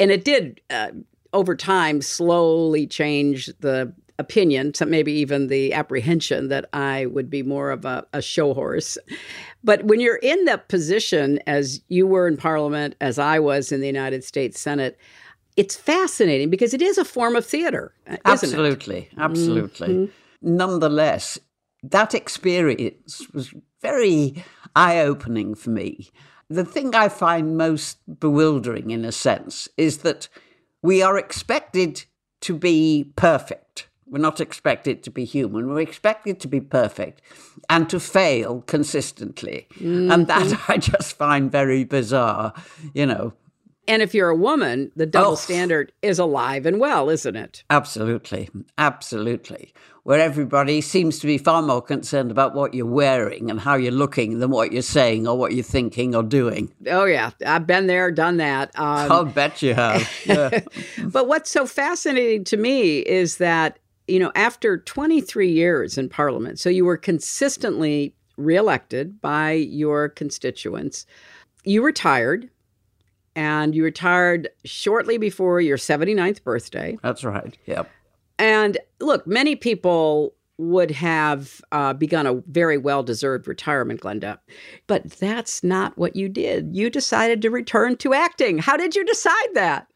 [0.00, 0.88] and it did, uh,
[1.34, 7.42] over time, slowly change the opinion, so maybe even the apprehension that I would be
[7.42, 8.96] more of a, a show horse.
[9.64, 13.80] But when you're in that position, as you were in Parliament, as I was in
[13.80, 14.96] the United States Senate,
[15.56, 19.18] it's fascinating because it is a form of theater, isn't Absolutely, it?
[19.18, 19.88] absolutely.
[19.88, 20.10] Mhm.
[20.42, 21.38] Nonetheless,
[21.82, 24.44] that experience was very
[24.76, 26.10] eye opening for me.
[26.48, 30.28] The thing I find most bewildering, in a sense, is that
[30.84, 32.04] we are expected
[32.42, 33.88] to be perfect.
[34.06, 35.66] We're not expected to be human.
[35.66, 37.22] We're expected to be perfect
[37.70, 39.66] and to fail consistently.
[39.80, 40.60] And that Mhm.
[40.68, 42.52] I just find very bizarre,
[42.92, 43.32] you know.
[43.86, 45.36] And if you're a woman, the double Oh.
[45.36, 47.64] standard is alive and well, isn't it?
[47.68, 49.72] Absolutely, absolutely.
[50.04, 53.92] Where everybody seems to be far more concerned about what you're wearing and how you're
[53.92, 56.72] looking than what you're saying or what you're thinking or doing.
[56.90, 57.30] Oh, yeah.
[57.46, 58.70] I've been there, done that.
[58.78, 60.08] Um, I'll bet you have.
[60.26, 60.60] Yeah.
[61.04, 66.58] but what's so fascinating to me is that, you know, after 23 years in Parliament,
[66.58, 71.06] so you were consistently reelected by your constituents,
[71.64, 72.50] you retired.
[73.36, 76.96] And you retired shortly before your 79th birthday.
[77.02, 77.56] That's right.
[77.66, 77.90] Yep.
[78.38, 84.38] And look, many people would have uh, begun a very well deserved retirement, Glenda.
[84.86, 86.76] But that's not what you did.
[86.76, 88.58] You decided to return to acting.
[88.58, 89.88] How did you decide that?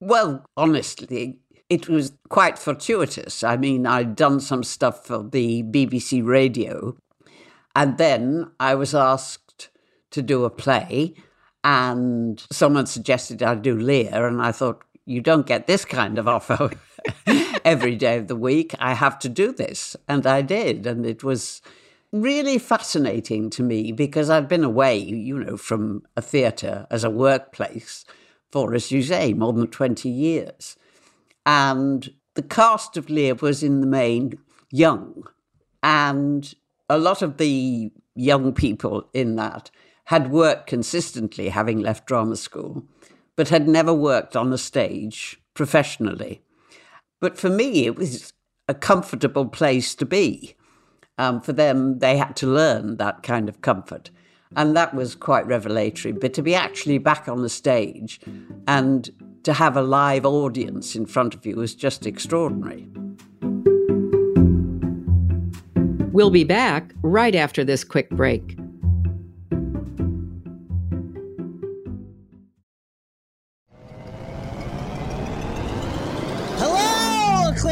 [0.00, 1.38] Well, honestly,
[1.68, 3.44] it was quite fortuitous.
[3.44, 6.96] I mean, I'd done some stuff for the BBC radio,
[7.74, 9.70] and then I was asked
[10.10, 11.14] to do a play,
[11.64, 16.28] and someone suggested I do Lear, and I thought, you don't get this kind of
[16.28, 16.70] offer
[17.64, 18.74] every day of the week.
[18.78, 19.96] I have to do this.
[20.06, 20.86] And I did.
[20.86, 21.62] And it was
[22.12, 27.10] really fascinating to me because I'd been away, you know, from a theatre as a
[27.10, 28.04] workplace
[28.52, 30.76] for, as you say, more than 20 years.
[31.46, 34.38] And the cast of Lear was in the main
[34.70, 35.26] young.
[35.82, 36.54] And
[36.90, 39.70] a lot of the young people in that
[40.08, 42.82] had worked consistently, having left drama school,
[43.36, 46.40] but had never worked on a stage professionally.
[47.20, 48.32] But for me, it was
[48.68, 50.56] a comfortable place to be.
[51.18, 54.10] Um, for them, they had to learn that kind of comfort.
[54.56, 56.12] And that was quite revelatory.
[56.12, 58.18] But to be actually back on the stage
[58.66, 59.10] and
[59.42, 62.88] to have a live audience in front of you was just extraordinary.
[66.12, 68.57] We'll be back right after this quick break.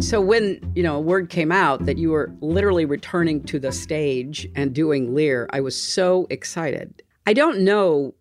[0.00, 4.46] So when, you know, word came out that you were literally returning to the stage
[4.54, 7.02] and doing Lear, I was so excited.
[7.26, 8.14] I don't know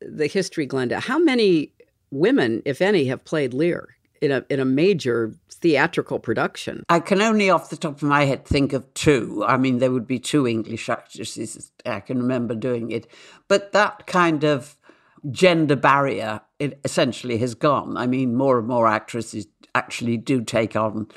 [0.00, 1.00] the history, Glenda.
[1.00, 1.72] How many
[2.10, 6.84] women, if any, have played Lear in a in a major theatrical production?
[6.88, 9.44] I can only off the top of my head think of two.
[9.46, 13.08] I mean, there would be two English actresses I can remember doing it.
[13.48, 14.76] But that kind of
[15.30, 17.96] gender barrier it essentially has gone.
[17.96, 19.46] I mean, more and more actresses
[19.76, 21.08] actually do take on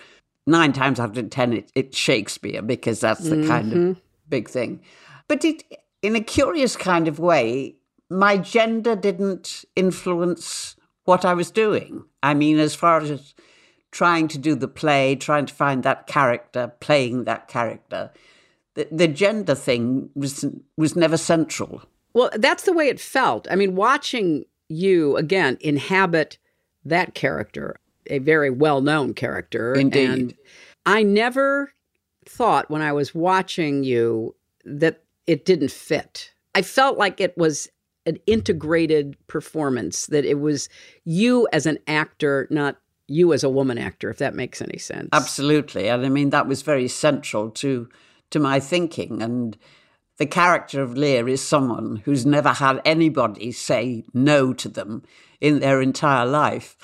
[0.46, 3.48] nine times out of ten it, it's Shakespeare because that's the mm-hmm.
[3.48, 4.00] kind of mm-hmm.
[4.28, 4.82] big thing.
[5.28, 5.64] But it,
[6.02, 7.76] in a curious kind of way,
[8.10, 12.04] my gender didn't influence what I was doing.
[12.24, 13.34] I mean, as far as
[13.92, 18.12] trying to do the play, trying to find that character, playing that character,
[18.76, 20.46] the, the gender thing was
[20.78, 21.84] was never central.
[22.14, 23.48] Well, that's the way it felt.
[23.52, 26.38] I mean, watching you again inhabit
[26.86, 27.80] that character
[28.10, 29.74] a very well known character.
[29.74, 30.10] Indeed.
[30.10, 30.34] And
[30.86, 31.74] I never
[32.26, 34.36] thought when I was watching you
[34.66, 36.32] that it didn't fit.
[36.56, 37.70] I felt like it was
[38.06, 40.70] an integrated performance, that it was
[41.06, 45.10] you as an actor, not you as a woman actor, if that makes any sense.
[45.14, 45.88] Absolutely.
[45.88, 47.90] And I mean, that was very central to
[48.32, 49.22] to my thinking.
[49.22, 49.58] And
[50.18, 55.04] the character of Lear is someone who's never had anybody say no to them
[55.42, 56.76] in their entire life.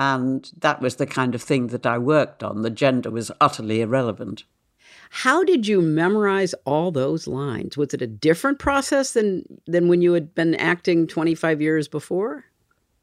[0.00, 2.62] And that was the kind of thing that I worked on.
[2.62, 4.44] The gender was utterly irrelevant.
[5.10, 7.76] How did you memorize all those lines?
[7.76, 12.46] Was it a different process than, than when you had been acting 25 years before?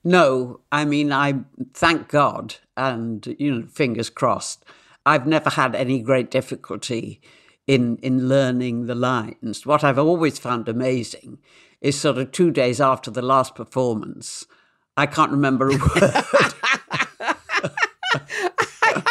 [0.03, 1.41] No, I mean, I
[1.71, 4.65] thank God and, you know, fingers crossed.
[5.05, 7.21] I've never had any great difficulty
[7.67, 9.67] in in learning the lines.
[9.67, 11.37] What I've always found amazing
[11.79, 14.47] is sort of two days after the last performance,
[14.95, 16.53] I can't remember a word.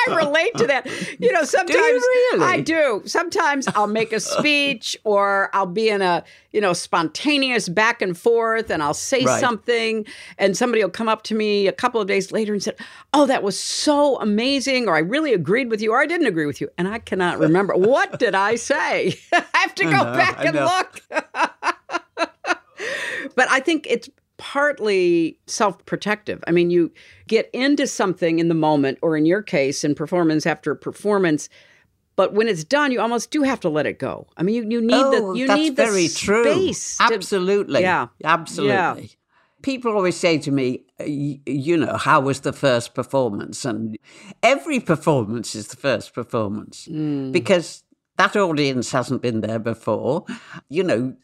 [0.09, 0.87] I relate to that.
[1.19, 2.45] You know, sometimes really?
[2.45, 3.03] I do.
[3.07, 8.17] Sometimes I'll make a speech or I'll be in a, you know, spontaneous back and
[8.17, 9.41] forth and I'll say Right.
[9.41, 10.07] something
[10.39, 12.77] and somebody will come up to me a couple of days later and said,
[13.13, 16.47] "Oh, that was so amazing," or "I really agreed with you," or "I didn't agree
[16.47, 19.19] with you." And I cannot remember what did I say.
[19.33, 21.03] I have to go know, back and look.
[23.35, 24.09] but I think it's
[24.39, 26.43] partly self protective.
[26.47, 26.93] I mean, you
[27.27, 31.49] get into something in the moment, or in your case, in performance after performance.
[32.17, 34.27] But when it's done, you almost do have to let it go.
[34.39, 36.45] I mean, you, you need oh, the you that's need the very true.
[36.51, 36.97] space.
[36.99, 37.83] to- Absolutely.
[37.83, 38.75] yeah, Absolutely.
[38.75, 38.97] Yeah.
[39.63, 43.65] People always say to me, you know, how was the first performance?
[43.65, 43.99] And
[44.43, 47.33] every performance is the first performance Mm.
[47.33, 47.83] because
[48.17, 50.25] that audience hasn't been there before.
[50.69, 51.17] You know,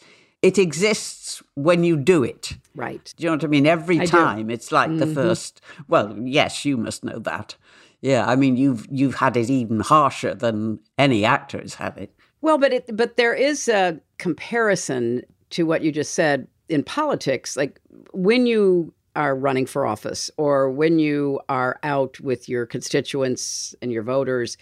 [0.42, 2.56] it exists when you do it.
[2.74, 3.12] Right.
[3.16, 3.66] Do you know what I mean?
[3.66, 4.10] Every I do.
[4.10, 5.14] time it's like the Mhm.
[5.14, 5.60] first.
[5.88, 7.56] Well, yes, you must know that.
[8.00, 12.10] Yeah, I mean, you've you've had it even harsher than any actor has had it.
[12.40, 17.56] Well, but it but there is a comparison to what you just said in politics.
[17.56, 17.80] Like
[18.12, 23.92] when you are running for office or when you are out with your constituents and
[23.92, 24.56] your voters,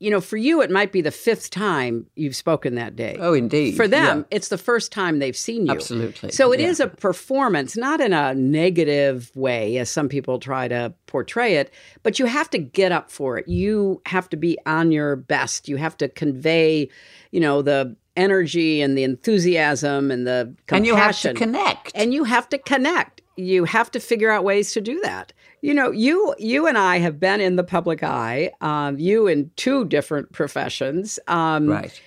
[0.00, 3.16] you know, for you it might be the fifth time you've spoken that day.
[3.20, 3.76] Oh, indeed.
[3.76, 4.36] For them, Yeah.
[4.36, 5.72] it's the first time they've seen you.
[5.72, 6.32] Absolutely.
[6.32, 6.68] So it Yeah.
[6.68, 11.70] is a performance, not in a negative way, as some people try to portray it,
[12.02, 13.46] but you have to get up for it.
[13.46, 15.68] You have to be on your best.
[15.68, 16.88] You have to convey,
[17.30, 20.76] you know, the energy and the enthusiasm and the compassion.
[20.76, 21.92] And you have to connect.
[21.94, 23.20] And you have to connect.
[23.36, 25.32] You have to figure out ways to do that.
[25.62, 28.50] You know, you you and I have been in the public eye.
[28.60, 31.18] Um, you in two different professions.
[31.26, 32.00] Um, Right.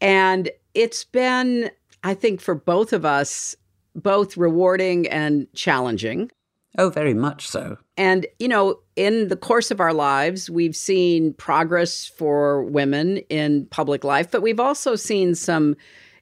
[0.00, 1.70] and it's been,
[2.04, 3.56] I think, for both of us,
[3.94, 6.30] both rewarding and challenging.
[6.78, 7.76] Oh, very much so.
[7.96, 13.66] And, you know, in the course of our lives, we've seen progress for women in
[13.66, 15.74] public life, but we've also seen some,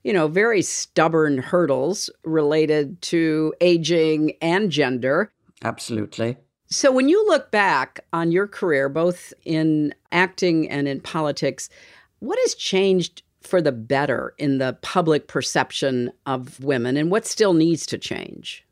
[0.05, 5.31] you know, very stubborn hurdles related to aging and gender.
[5.63, 6.39] Absolutely.
[6.71, 11.71] So when you look back on your career, both in acting and in politics,
[12.19, 17.55] what has changed for the better in the public perception of women and what still
[17.55, 18.67] needs to change?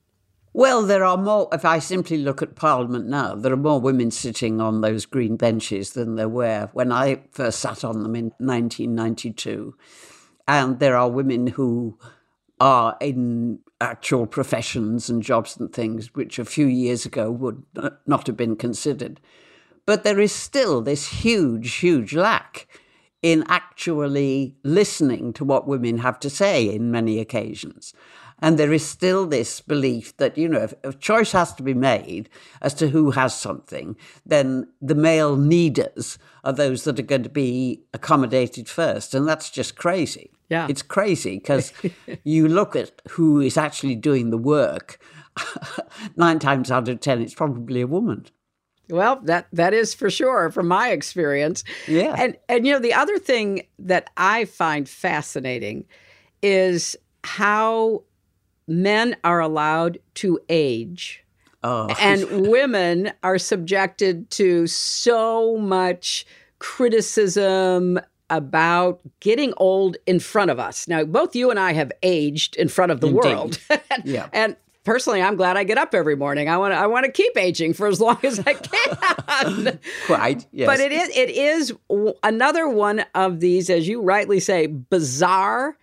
[0.52, 1.48] Well, there are more.
[1.52, 5.36] If I simply look at Parliament now, there are more women sitting on those green
[5.36, 9.74] benches than there were when I first sat on them in 1992.
[10.48, 11.98] And there are women who
[12.58, 17.62] are in actual professions and jobs and things which a few years ago would
[18.06, 19.20] not have been considered.
[19.84, 22.66] But there is still this huge, huge lack
[23.22, 27.92] in actually listening to what women have to say in many occasions.
[28.40, 31.72] And there is still this belief that, you know, if a choice has to be
[31.72, 32.28] made
[32.60, 37.30] as to who has something, then the male needers are those that are going to
[37.30, 39.14] be accommodated first.
[39.14, 40.30] And that's just crazy.
[40.50, 40.66] Yeah.
[40.68, 41.72] It's crazy because
[42.24, 45.00] you look at who is actually doing the work,
[46.16, 48.26] nine times out of 10, it's probably a woman.
[48.88, 51.64] Well, that that is for sure from my experience.
[51.88, 52.14] Yeah.
[52.16, 55.86] And and you know the other thing that I find fascinating
[56.40, 58.04] is how
[58.66, 61.22] men are allowed to age
[61.64, 61.88] Oh.
[62.00, 66.24] and women are subjected to so much
[66.60, 67.98] criticism
[68.30, 70.86] about getting old in front of us.
[70.86, 73.24] Now, both you and I have aged in front of the Indeed.
[73.24, 73.58] world.
[74.04, 74.28] Yeah.
[74.32, 76.48] And personally, I'm glad I get up every morning.
[76.48, 79.78] I want to I want to keep aging for as long as I can.
[80.06, 80.66] Quite, yes.
[80.66, 81.72] But it is it is
[82.22, 85.76] another one of these as you rightly say bizarre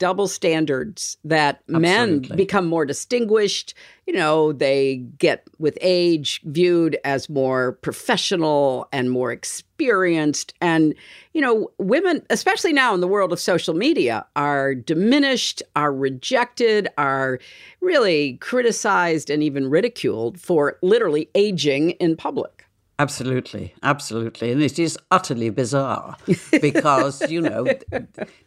[0.00, 3.74] double standards that men become more distinguished,
[4.06, 10.54] you know, they get with age viewed as more professional and more experienced.
[10.60, 10.94] And
[11.34, 16.88] you know, women especially now in the world of social media are diminished, are rejected,
[16.98, 17.38] are
[17.80, 22.59] really criticized and even ridiculed for literally aging in public.
[23.00, 24.52] Absolutely, absolutely.
[24.52, 26.18] And it is utterly bizarre
[26.60, 27.66] because, you know,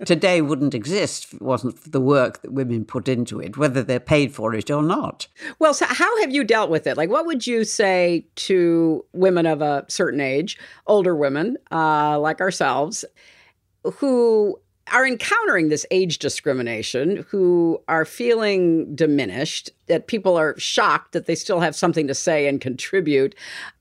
[0.06, 3.82] today wouldn't exist if it wasn't for the work that women put into it, whether
[3.82, 5.26] they're paid for it or not.
[5.58, 6.98] Well, so how have you dealt with it?
[6.98, 12.40] Like, what would you say to women of a certain age, older women uh, like
[12.40, 13.04] ourselves,
[13.96, 14.60] who
[14.92, 21.36] are encountering this age discrimination who are feeling diminished, that people are shocked that they
[21.36, 23.34] still have something to say and contribute.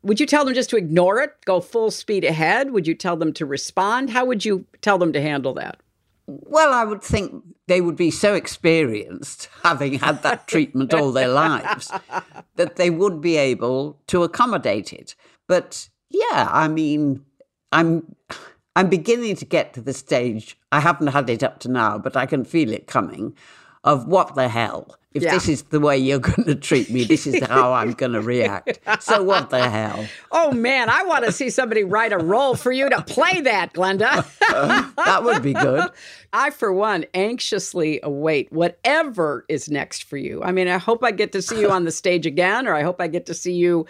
[0.02, 2.70] Would you tell them just to ignore it, go full speed ahead?
[2.70, 4.10] Would you tell them to respond?
[4.10, 5.80] How would you tell them to handle that?
[6.26, 11.28] Well, I would think they would be so experienced, having had that treatment all their
[11.28, 11.90] lives,
[12.56, 15.16] that they would be able to accommodate it.
[15.48, 17.24] But yeah, I mean,
[17.72, 18.14] I'm
[18.74, 20.56] I'm beginning to get to the stage.
[20.70, 23.34] I haven't had it up to now, but I can feel it coming.
[23.84, 24.96] Of what the hell?
[25.12, 25.32] If Yeah.
[25.32, 28.20] this is the way you're going to treat me, this is how I'm going to
[28.22, 28.78] react.
[29.00, 30.06] So what the hell?
[30.30, 33.74] Oh man, I want to see somebody write a role for you to play that,
[33.74, 34.24] Glenda.
[34.96, 35.90] that would be good.
[36.32, 40.42] I, for one, anxiously await whatever is next for you.
[40.44, 42.82] I mean, I hope I get to see you on the stage again, or I
[42.82, 43.84] hope I get to see you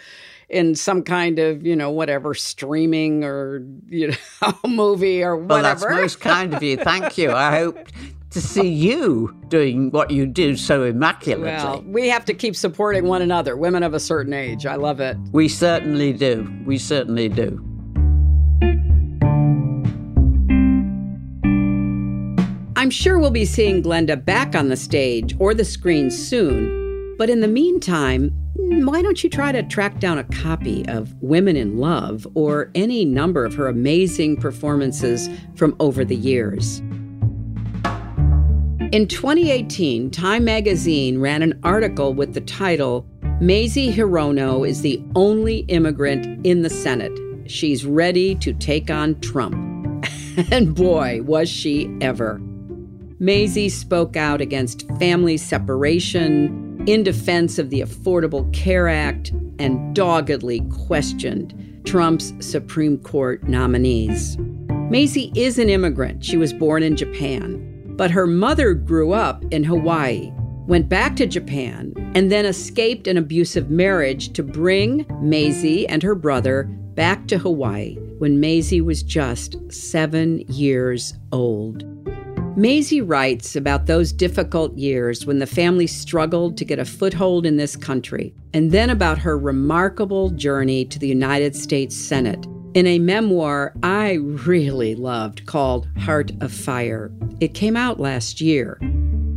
[0.53, 5.53] in some kind of, you know, whatever streaming or, you know, movie or whatever.
[5.53, 6.77] Well, that's most kind of you.
[6.77, 7.31] Thank you.
[7.31, 7.87] I hope
[8.29, 11.47] to see you doing what you do so immaculately.
[11.47, 14.65] well, we have to keep supporting one another, women of a certain age.
[14.67, 15.17] I love it.
[15.31, 16.47] we certainly do.
[16.65, 17.59] We certainly do.
[22.75, 27.15] I'm sure we'll be seeing Glenda back on the stage or the screen soon.
[27.17, 28.31] But in the meantime,
[28.63, 32.71] Mm, why don't you try to track down a copy of Women in Love or
[32.75, 36.79] any number of her amazing performances from over the years?
[38.93, 43.05] In 2018, Time magazine ran an article with the title
[43.41, 47.11] Mazie Hirono is the only immigrant in the Senate.
[47.45, 49.55] She's ready to take on Trump.
[50.51, 52.39] and boy, was she ever.
[53.19, 60.61] Mazie spoke out against family separation, in defense of the Affordable Care Act, and doggedly
[60.69, 64.37] questioned Trump's Supreme Court nominees.
[64.89, 66.23] Mazie is an immigrant.
[66.23, 70.31] She was born in Japan, but her mother grew up in Hawaii,
[70.67, 76.15] went back to Japan, and then escaped an abusive marriage to bring Mazie and her
[76.15, 76.63] brother
[76.95, 81.92] back to Hawaii when Mazie was just seven years old.
[82.55, 87.57] Mazie writes about those difficult years when the family struggled to get a foothold in
[87.57, 92.45] this country, and then about her remarkable journey to the United States Senate
[92.75, 97.11] in a memoir I really loved called Heart of Fire.
[97.39, 98.79] It came out last year.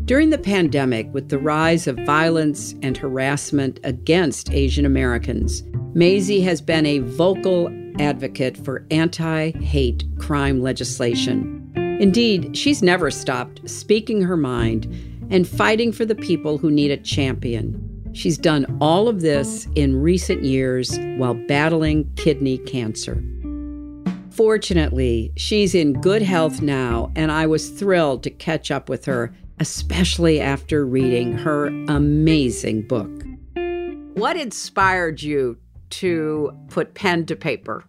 [0.04, 5.62] During the pandemic, with the rise of violence and harassment against Asian Americans,
[5.94, 11.65] Mazie has been a vocal advocate for anti hate crime legislation.
[11.98, 14.84] Indeed, she's never stopped speaking her mind
[15.30, 17.82] and fighting for the people who need a champion.
[18.12, 23.22] She's done all of this in recent years while battling kidney cancer.
[24.30, 29.34] Fortunately, she's in good health now, and I was thrilled to catch up with her,
[29.58, 33.24] especially after reading her amazing book.
[34.14, 35.56] What inspired you
[35.90, 37.84] to put pen to paper?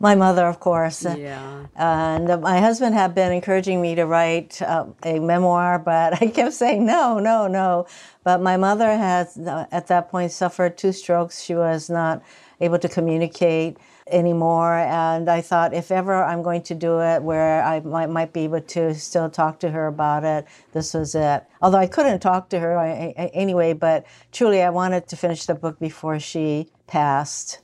[0.00, 1.04] My mother, of course.
[1.04, 1.66] Yeah.
[1.76, 6.26] And uh, my husband had been encouraging me to write uh, a memoir, but I
[6.28, 7.86] kept saying no, no, no.
[8.22, 11.42] But my mother had, uh, at that point, suffered two strokes.
[11.42, 12.22] She was not
[12.60, 14.74] able to communicate anymore.
[14.74, 18.40] And I thought, if ever I'm going to do it where I might, might be
[18.40, 21.44] able to still talk to her about it, this was it.
[21.62, 25.46] Although I couldn't talk to her I, I, anyway, but truly I wanted to finish
[25.46, 27.60] the book before she passed.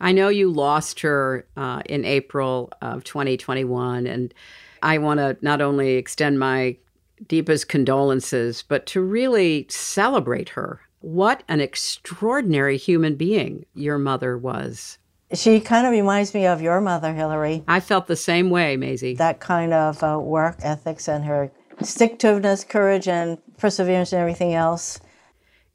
[0.00, 4.32] I know you lost her uh, in April of 2021, and
[4.82, 6.76] I want to not only extend my
[7.26, 10.80] deepest condolences, but to really celebrate her.
[11.00, 14.98] What an extraordinary human being your mother was.
[15.32, 17.64] She kind of reminds me of your mother, Hillary.
[17.66, 19.14] I felt the same way, Mazie.
[19.14, 21.50] That kind of uh, work ethics and her
[21.82, 25.00] stick to courage, and perseverance, and everything else.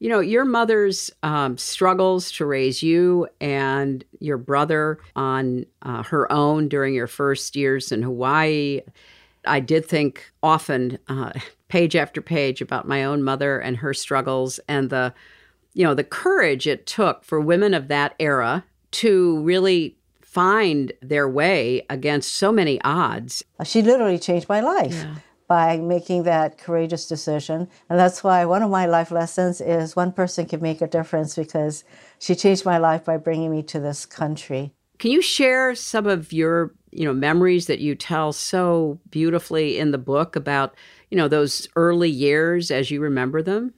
[0.01, 6.29] You know, your mother's um, struggles to raise you and your brother on uh, her
[6.31, 8.81] own during your first years in Hawaii.
[9.45, 11.33] I did think often, uh,
[11.67, 15.13] page after page, about my own mother and her struggles and the,
[15.75, 21.29] you know, the courage it took for women of that era to really find their
[21.29, 23.43] way against so many odds.
[23.63, 25.05] She literally changed my life
[25.51, 27.67] by making that courageous decision.
[27.89, 31.35] And that's why one of my life lessons is one person can make a difference
[31.35, 31.83] because
[32.19, 34.71] she changed my life by bringing me to this country.
[34.97, 39.91] Can you share some of your, you know, memories that you tell so beautifully in
[39.91, 40.73] the book about,
[41.09, 43.73] you know, those early years as you remember them?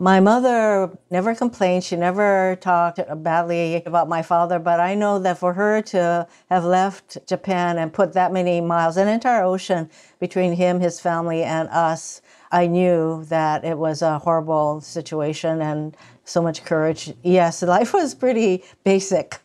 [0.00, 1.84] My mother never complained.
[1.84, 6.64] She never talked badly about my father, but I know that for her to have
[6.64, 11.68] left Japan and put that many miles, an entire ocean between him, his family, and
[11.68, 15.94] us, I knew that it was a horrible situation and
[16.24, 17.12] so much courage.
[17.22, 19.38] Yes, life was pretty basic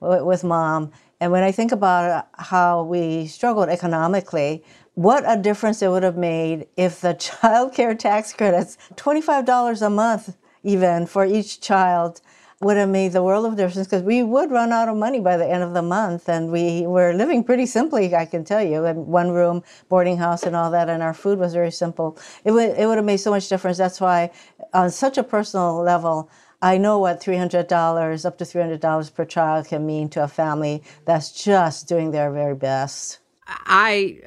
[0.00, 0.90] with mom.
[1.20, 4.64] And when I think about how we struggled economically,
[4.98, 9.88] what a difference it would have made if the child care tax credits, $25 a
[9.88, 12.20] month even for each child,
[12.60, 15.36] would have made the world of difference because we would run out of money by
[15.36, 16.28] the end of the month.
[16.28, 20.42] And we were living pretty simply, I can tell you, in one room, boarding house,
[20.42, 20.88] and all that.
[20.88, 22.18] And our food was very simple.
[22.44, 23.78] It would, it would have made so much difference.
[23.78, 24.32] That's why,
[24.74, 26.28] on such a personal level,
[26.60, 31.44] I know what $300, up to $300 per child can mean to a family that's
[31.44, 33.20] just doing their very best.
[33.48, 34.18] I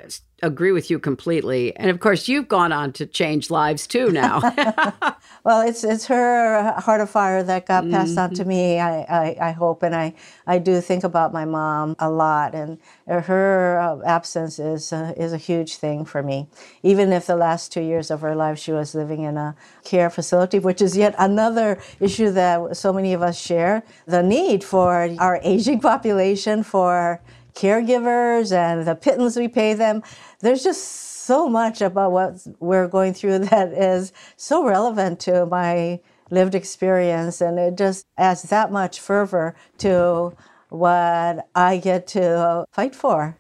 [0.42, 1.76] agree with you completely.
[1.76, 4.40] And of course, you've gone on to change lives too now.
[5.44, 8.20] well, it's it's her heart of fire that got passed mm-hmm.
[8.20, 8.50] on to mm-hmm.
[8.50, 8.80] me.
[8.80, 10.14] I, I, I, hope, and I,
[10.48, 15.34] I do think about my mom a lot, and her uh, absence is uh, is
[15.34, 16.48] a huge thing for me.
[16.84, 20.10] Even if the last two years of her life she was living in a care
[20.10, 25.10] facility, which is yet another issue that so many of us share: the need for
[25.20, 27.22] our aging population for
[27.54, 30.04] caregivers and the pittance we pay them.
[30.40, 36.00] There's just so much about what we're going through that is so relevant to my
[36.30, 40.34] lived experience, and it just adds that much fervor to
[40.70, 43.38] what I get to fight for.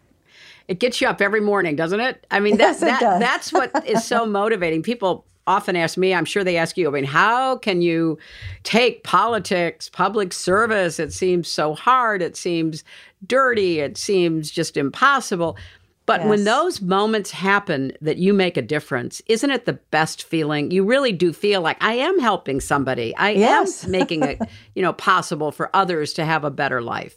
[0.68, 2.26] It gets you up every morning, doesn't it?
[2.32, 4.84] I mean, that, yes, that that's what is so motivating.
[4.84, 8.18] People often ask me, I'm sure they ask you, I mean, how can you
[8.64, 10.99] take politics, public service?
[10.99, 12.22] It seems so hard.
[12.22, 12.84] It seems
[13.26, 13.80] dirty.
[13.80, 15.58] It seems just impossible.
[16.06, 16.30] But yes.
[16.30, 20.72] when those moments happen that you make a difference, isn't it the best feeling?
[20.72, 23.16] You really do feel like I am helping somebody.
[23.16, 23.86] I yes.
[23.86, 24.42] am making it,
[24.76, 27.16] you know, possible for others to have a better life.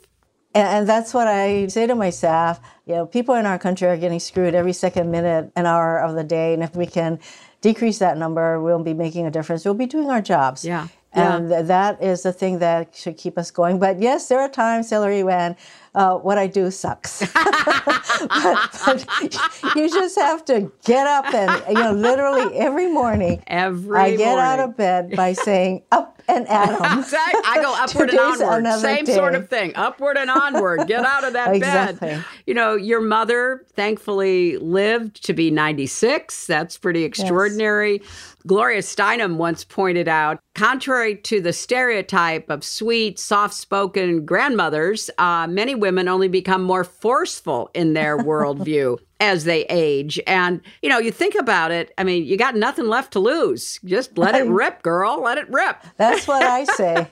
[0.55, 2.61] And, that's what I say to my staff.
[2.87, 6.15] You know, people in our country are getting screwed every second, minute, and hour of
[6.15, 6.55] the day.
[6.55, 7.19] And if we can
[7.61, 9.65] decrease that number, we'll be making a difference.
[9.65, 10.65] We'll be doing our jobs.
[10.65, 10.87] Yeah.
[11.13, 11.63] And yeah.
[11.63, 13.81] that is the thing that should keep us going.
[13.81, 15.57] But yes, there are times, Hillary, when
[15.95, 17.21] uh, what I do sucks.
[17.35, 23.43] but, but, you just have to get up and, you know, literally every morning.
[23.47, 24.45] Every morning I get morning.
[24.45, 27.05] out of bed by saying, up and at 'em.
[27.15, 28.81] I go upward and onward.
[28.81, 29.15] Same day.
[29.15, 29.73] sort of thing.
[29.75, 30.87] Upward and onward.
[30.87, 32.09] Get out of that exactly.
[32.09, 32.25] bed.
[32.47, 36.47] You know, your mother thankfully lived to be 96.
[36.47, 38.01] That's pretty extraordinary.
[38.03, 38.35] Yes.
[38.47, 45.47] Gloria Steinem once pointed out contrary to the stereotype of sweet, soft spoken grandmothers, uh,
[45.49, 50.19] many women only become more forceful in their worldview as they age.
[50.27, 53.79] And, you know, you think about it, I mean, you got nothing left to lose.
[53.85, 55.21] Just let it rip, girl.
[55.23, 55.85] Let it rip.
[55.99, 57.07] That's what I say.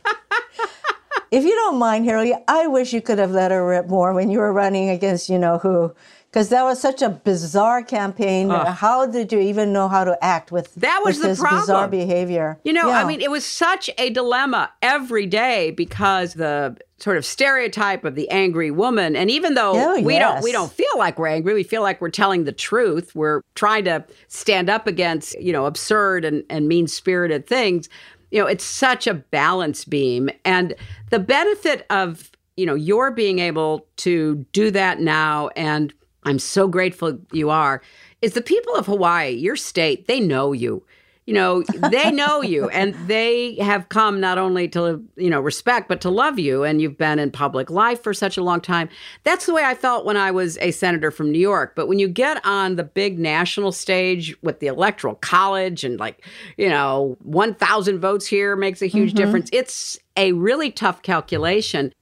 [1.30, 4.30] if you don't mind, Harry, I wish you could have let her rip more when
[4.30, 5.94] you were running against, you know, who
[6.32, 8.48] because that was such a bizarre campaign.
[8.48, 11.60] How did you even know how to act with that was with the this problem.
[11.60, 12.58] bizarre behavior?
[12.64, 13.02] You know, yeah.
[13.02, 18.14] I mean, it was such a dilemma every day because the sort of stereotype of
[18.14, 20.22] the angry woman, and even though oh, we yes.
[20.22, 23.14] don't we don't feel like we're angry, we feel like we're telling the truth.
[23.14, 27.90] We're trying to stand up against you know absurd and, and mean spirited things.
[28.30, 30.74] You know, it's such a balance beam, and
[31.10, 35.92] the benefit of you know your being able to do that now and
[36.24, 37.82] I'm so grateful you are,
[38.20, 40.84] is the people of Hawaii, your state, they know you.
[41.26, 45.88] You know, they know you and they have come not only to, you know, respect,
[45.88, 46.64] but to love you.
[46.64, 48.88] And you've been in public life for such a long time.
[49.22, 51.74] That's the way I felt when I was a senator from New York.
[51.76, 56.26] But when you get on the big national stage with the electoral college and like,
[56.56, 59.16] you know, 1,000 votes here makes a huge Mm-hmm.
[59.16, 61.92] difference, it's a really tough calculation.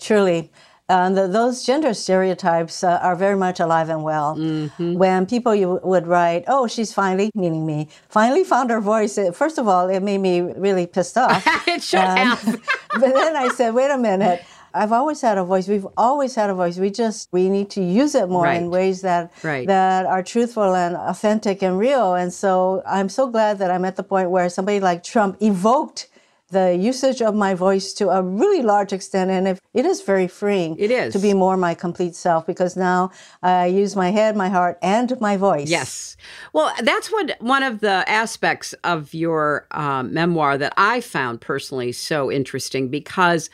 [0.00, 0.50] Truly.
[0.88, 4.36] Uh, the, those gender stereotypes uh, are very much alive and well.
[4.36, 4.94] Mm-hmm.
[4.94, 9.18] When people you would write, "Oh, she's finally," meaning me, finally found her voice.
[9.18, 11.44] It, first of all, it made me really pissed off.
[11.68, 12.42] it should have.
[12.94, 15.66] but then I said, "Wait a minute." I've always had a voice.
[15.66, 16.78] We've always had a voice.
[16.78, 18.60] We just we need to use it more right.
[18.62, 19.66] in ways that right.
[19.66, 22.14] that are truthful and authentic and real.
[22.14, 26.08] And so I'm so glad that I'm at the point where somebody like Trump evoked
[26.50, 29.30] the usage of my voice to a really large extent.
[29.30, 30.76] And if, it is very freeing.
[30.78, 31.12] It is.
[31.12, 33.10] To be more my complete self because now
[33.42, 35.68] I use my head, my heart, and my voice.
[35.68, 36.16] Yes.
[36.52, 41.92] Well, that's what one of the aspects of your um, memoir that I found personally
[41.92, 43.50] so interesting because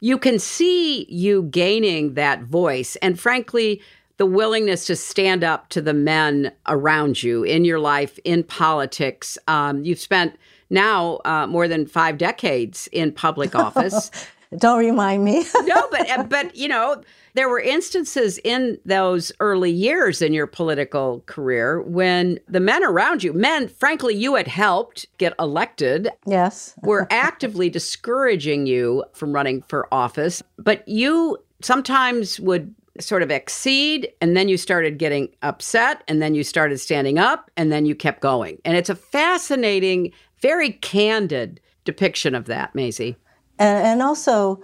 [0.00, 2.96] you can see you gaining that voice.
[2.96, 3.80] And frankly,
[4.18, 9.36] the willingness to stand up to the men around you in your life, in politics.
[9.46, 10.36] Um, you've spent
[10.70, 14.10] now uh, more than five decades in public office.
[14.58, 15.44] Don't remind me.
[15.64, 17.02] no, but uh, but you know,
[17.34, 23.22] there were instances in those early years in your political career when the men around
[23.22, 26.08] you, men, frankly, you had helped get elected.
[26.26, 26.74] Yes.
[26.82, 34.10] were actively discouraging you from running for office, but you sometimes would sort of exceed
[34.20, 37.94] and then you started getting upset and then you started standing up and then you
[37.94, 38.58] kept going.
[38.64, 43.16] And it's a fascinating, very candid depiction of that, Mazie.
[43.58, 44.62] And, and also,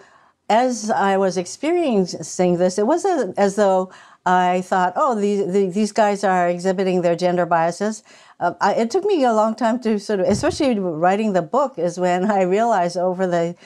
[0.49, 3.91] as I was experiencing this, it wasn't as though
[4.25, 8.05] I thought, oh, these, these guys are exhibiting their gender biases.
[8.39, 11.79] Uh, I, it took me a long time to sort of, especially writing the book,
[11.79, 13.57] is when I realized over the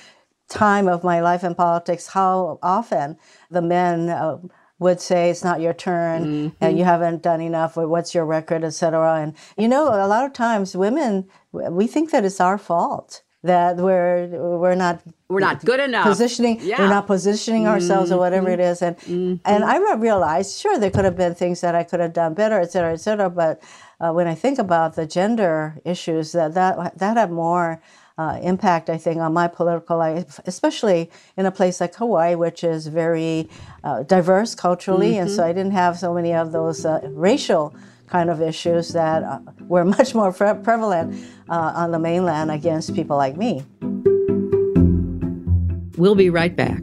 [0.49, 3.17] time of my life in politics how often
[3.51, 4.39] the men uh,
[4.79, 6.65] would say it's not your turn mm-hmm.
[6.65, 10.25] and you haven't done enough or what's your record etc and you know a lot
[10.25, 14.27] of times women we think that it's our fault that we're
[14.59, 16.79] we're not we're not good enough positioning yeah.
[16.79, 18.19] we're not positioning ourselves mm-hmm.
[18.19, 19.35] or whatever it is and mm-hmm.
[19.45, 22.61] and I realized sure there could have been things that I could have done better
[22.61, 23.63] et cetera et cetera but
[24.01, 27.81] uh, when I think about the gender issues that that that have more
[28.19, 32.65] uh, impact, I think, on my political life, especially in a place like Hawaii, which
[32.65, 33.49] is very
[33.85, 35.13] uh, diverse culturally.
[35.13, 35.23] Mm-hmm.
[35.23, 37.75] And so I didn't have so many of those uh, racial
[38.07, 41.15] kind of issues that uh, were much more pre- prevalent
[41.49, 43.65] uh, on the mainland against people like me.
[45.99, 46.83] We'll be right back.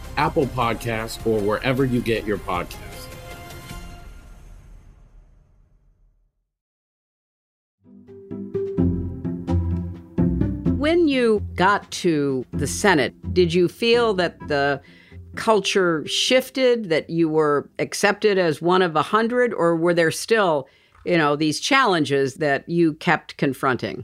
[0.17, 2.77] Apple Podcasts, or wherever you get your podcasts.
[10.77, 14.81] When you got to the Senate, did you feel that the
[15.35, 20.67] culture shifted, that you were accepted as one of a hundred, or were there still,
[21.05, 24.03] you know, these challenges that you kept confronting?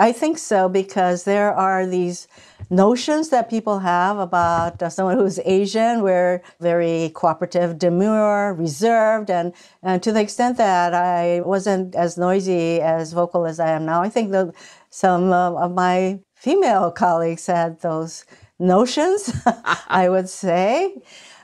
[0.00, 2.26] I think so because there are these
[2.70, 6.00] notions that people have about uh, someone who's Asian.
[6.00, 9.52] We're very cooperative, demure, reserved, and,
[9.82, 14.00] and to the extent that I wasn't as noisy, as vocal as I am now,
[14.00, 14.54] I think that
[14.88, 18.24] some of my female colleagues had those
[18.58, 19.30] notions,
[19.88, 20.96] I would say.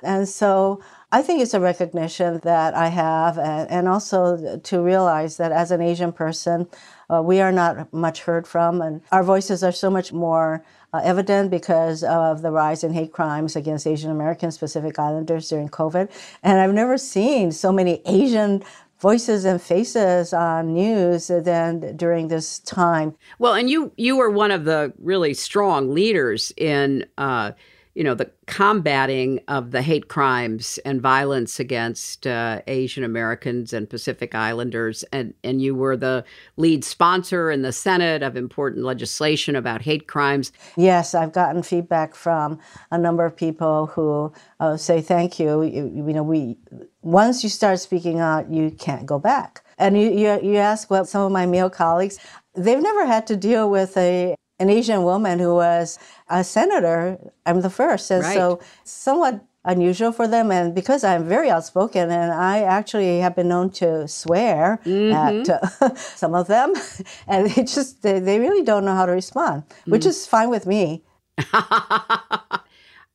[0.02, 0.80] And so
[1.12, 5.82] I think it's a recognition that I have, and also to realize that as an
[5.82, 6.68] Asian person,
[7.12, 11.00] uh, we are not much heard from, and our voices are so much more uh,
[11.04, 16.10] evident because of the rise in hate crimes against Asian Americans, Pacific Islanders during COVID.
[16.42, 18.62] And I've never seen so many Asian
[18.98, 23.14] voices and faces on news than during this time.
[23.38, 27.52] Well, and you you were one of the really strong leaders in uh,
[27.96, 33.88] you know the combating of the hate crimes and violence against uh, Asian Americans and
[33.88, 36.22] Pacific Islanders, and and you were the
[36.58, 40.52] lead sponsor in the Senate of important legislation about hate crimes.
[40.76, 42.60] Yes, I've gotten feedback from
[42.90, 45.62] a number of people who uh, say thank you.
[45.62, 45.90] you.
[46.06, 46.58] You know, we
[47.00, 49.64] once you start speaking out, you can't go back.
[49.78, 52.18] And you you, you ask what some of my male colleagues,
[52.54, 57.18] they've never had to deal with a an Asian woman who was a senator.
[57.44, 58.34] I'm the first, and Right.
[58.34, 60.50] so somewhat unusual for them.
[60.52, 65.94] And because I'm very outspoken, and I actually have been known to swear at uh,
[65.96, 66.72] some of them,
[67.28, 70.66] and they just they, they really don't know how to respond, which is fine with
[70.66, 71.02] me.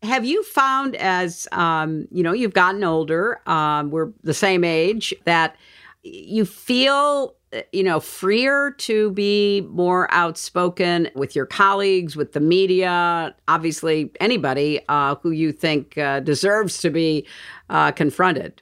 [0.03, 5.13] Have you found as um, you know you've gotten older, um, we're the same age,
[5.26, 5.55] that
[6.03, 7.40] you feel uh,
[7.71, 14.79] you know freer to be more outspoken with your colleagues, with the media, obviously anybody
[14.89, 17.25] uh, who you think uh, deserves to be
[17.69, 18.61] uh, confronted?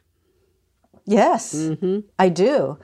[1.05, 1.71] Yes,
[2.19, 2.77] I do.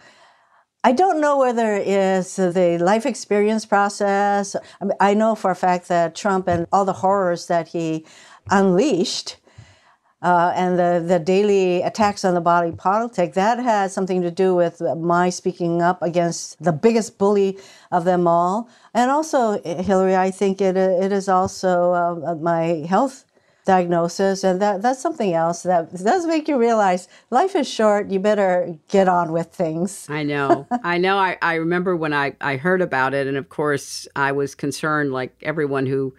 [0.84, 4.56] I don't know whether it is the life experience process.
[4.80, 8.06] I, mean, I know for a fact that Trump and all the horrors that he
[8.52, 9.38] unleashed
[10.26, 14.56] uh, and the, the daily attacks on the body politic, that has something to do
[14.56, 17.60] with my speaking up against the biggest bully
[17.92, 18.68] of them all.
[18.96, 23.26] And also, Hillary, I think it, it is also uh, my health
[23.66, 28.10] diagnosis, and that, that's something else that does make you realize life is short.
[28.10, 30.08] You better get on with things.
[30.10, 30.66] I know.
[30.84, 31.20] I know.
[31.20, 33.28] I, I remember when I, I heard about it.
[33.28, 36.16] And of course, I was concerned, like everyone who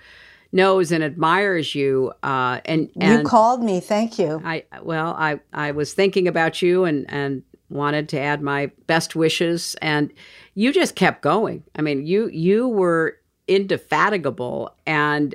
[0.56, 2.12] knows and admires you.
[2.22, 3.78] Uh, and, and you called me.
[3.78, 4.42] Thank you.
[4.44, 9.14] I, well, I, I was thinking about you and, and wanted to add my best
[9.14, 9.76] wishes.
[9.80, 10.12] And
[10.54, 11.62] you just kept going.
[11.76, 14.74] I mean, you, you were indefatigable.
[14.86, 15.34] And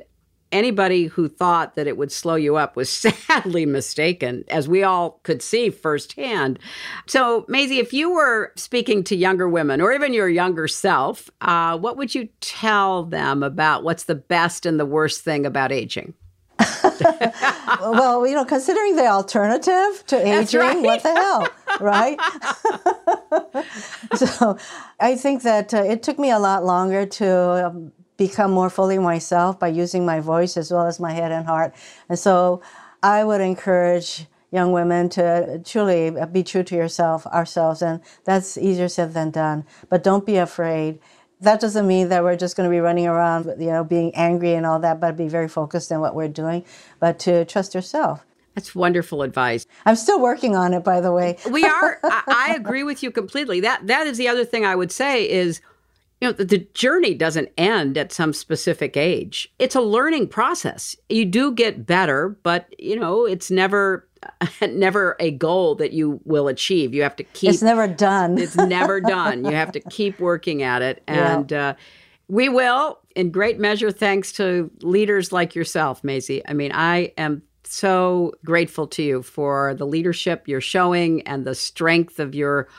[0.52, 2.90] anybody who thought that it would slow you up was
[3.28, 6.60] sadly mistaken, as we all could see firsthand.
[7.08, 11.78] So, Mazie, if you were speaking to younger women or even your younger self, uh,
[11.78, 16.14] what would you tell them about what's the best and the worst thing about aging?
[17.82, 20.82] well, you know, considering the alternative to aging, right.
[20.82, 21.48] what the hell,
[21.80, 22.20] right?
[24.16, 24.58] so
[25.00, 27.92] I think that uh, it took me a lot longer to um,
[28.22, 31.74] become more fully myself by using my voice as well as my head and heart.
[32.08, 32.62] And so
[33.02, 38.88] I would encourage young women to truly be true to yourself, ourselves, and that's easier
[38.90, 39.66] said than done.
[39.90, 41.00] But don't be afraid.
[41.40, 44.54] That doesn't mean that we're just going to be running around, you know, being angry
[44.54, 46.64] and all that, but be very focused on what we're doing,
[47.00, 48.24] but to trust yourself.
[48.54, 49.66] That's wonderful advice.
[49.88, 51.38] I'm still working on it, by the way.
[51.50, 52.00] we are.
[52.04, 53.62] I, I agree with you completely.
[53.62, 55.62] That that is the other thing I would say is
[56.22, 59.52] you know, the, the journey doesn't end at some specific age.
[59.60, 60.96] It's a learning process.
[61.10, 64.08] You do get better, but you know, it's never
[64.62, 66.94] never a goal that you will achieve.
[66.94, 68.38] You have to keep It's never done.
[68.38, 69.44] it's never done.
[69.46, 71.70] You have to keep working at it and Yeah.
[71.70, 71.74] uh
[72.28, 76.42] we will in great measure thanks to leaders like yourself, Mazie.
[76.48, 81.56] I mean, I am so grateful to you for the leadership you're showing and the
[81.56, 82.70] strength of your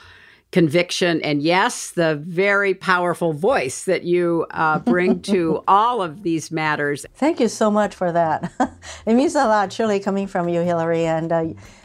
[0.53, 6.51] conviction and yes the very powerful voice that you uh, bring to all of these
[6.51, 8.53] matters Thank you so much for that.
[9.07, 11.45] it means a lot, truly, coming from you, Hillary, and uh,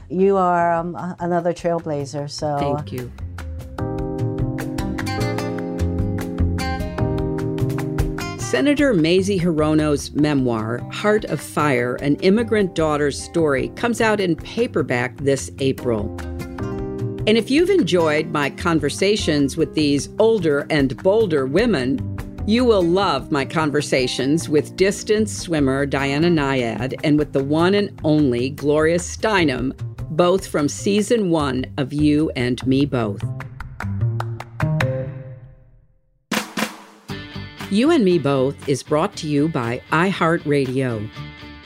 [0.10, 2.30] you are um, another trailblazer.
[2.30, 3.12] So thank you
[8.40, 15.18] Senator Mazie Hirono's memoir, Heart of Fire An Immigrant Daughter's Story, comes out in paperback
[15.18, 16.16] this April.
[17.28, 22.00] And if you've enjoyed my conversations with these older and bolder women,
[22.48, 28.00] you will love my conversations with distance swimmer Diana Nyad and with the one and
[28.06, 29.76] only Gloria Steinem,
[30.16, 33.22] both from season one of You and Me Both.
[37.70, 41.10] You and Me Both is brought to you by iHeartRadio.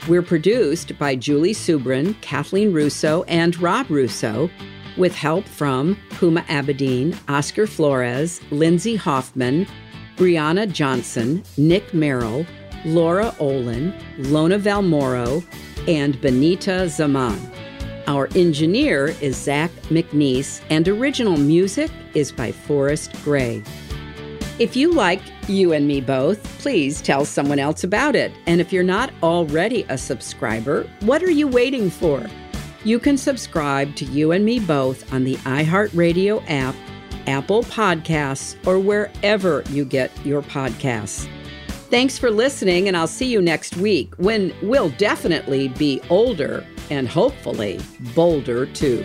[0.08, 4.50] We're produced by Julie Subrin, Kathleen Russo, and Rob Russo,
[4.96, 9.66] with help from Huma Abedin, Oscar Flores, Lindsay Hoffman,
[10.16, 12.46] Brianna Johnson, Nick Merrill,
[12.84, 15.44] Laura Olin, Lona Valmoro,
[15.88, 17.38] and Benita Zaman.
[18.06, 23.62] Our engineer is Zach McNeese, and original music is by Forrest Gray.
[24.58, 28.32] If you like You and Me Both, please tell someone else about it.
[28.46, 32.26] And if you're not already a subscriber, what are you waiting for?
[32.84, 36.74] You can subscribe to You and Me Both on the iHeartRadio app,
[37.28, 41.28] Apple Podcasts, or wherever you get your podcasts.
[41.90, 47.06] Thanks for listening, and I'll see you next week when we'll definitely be older and
[47.06, 47.80] hopefully
[48.14, 49.04] bolder too.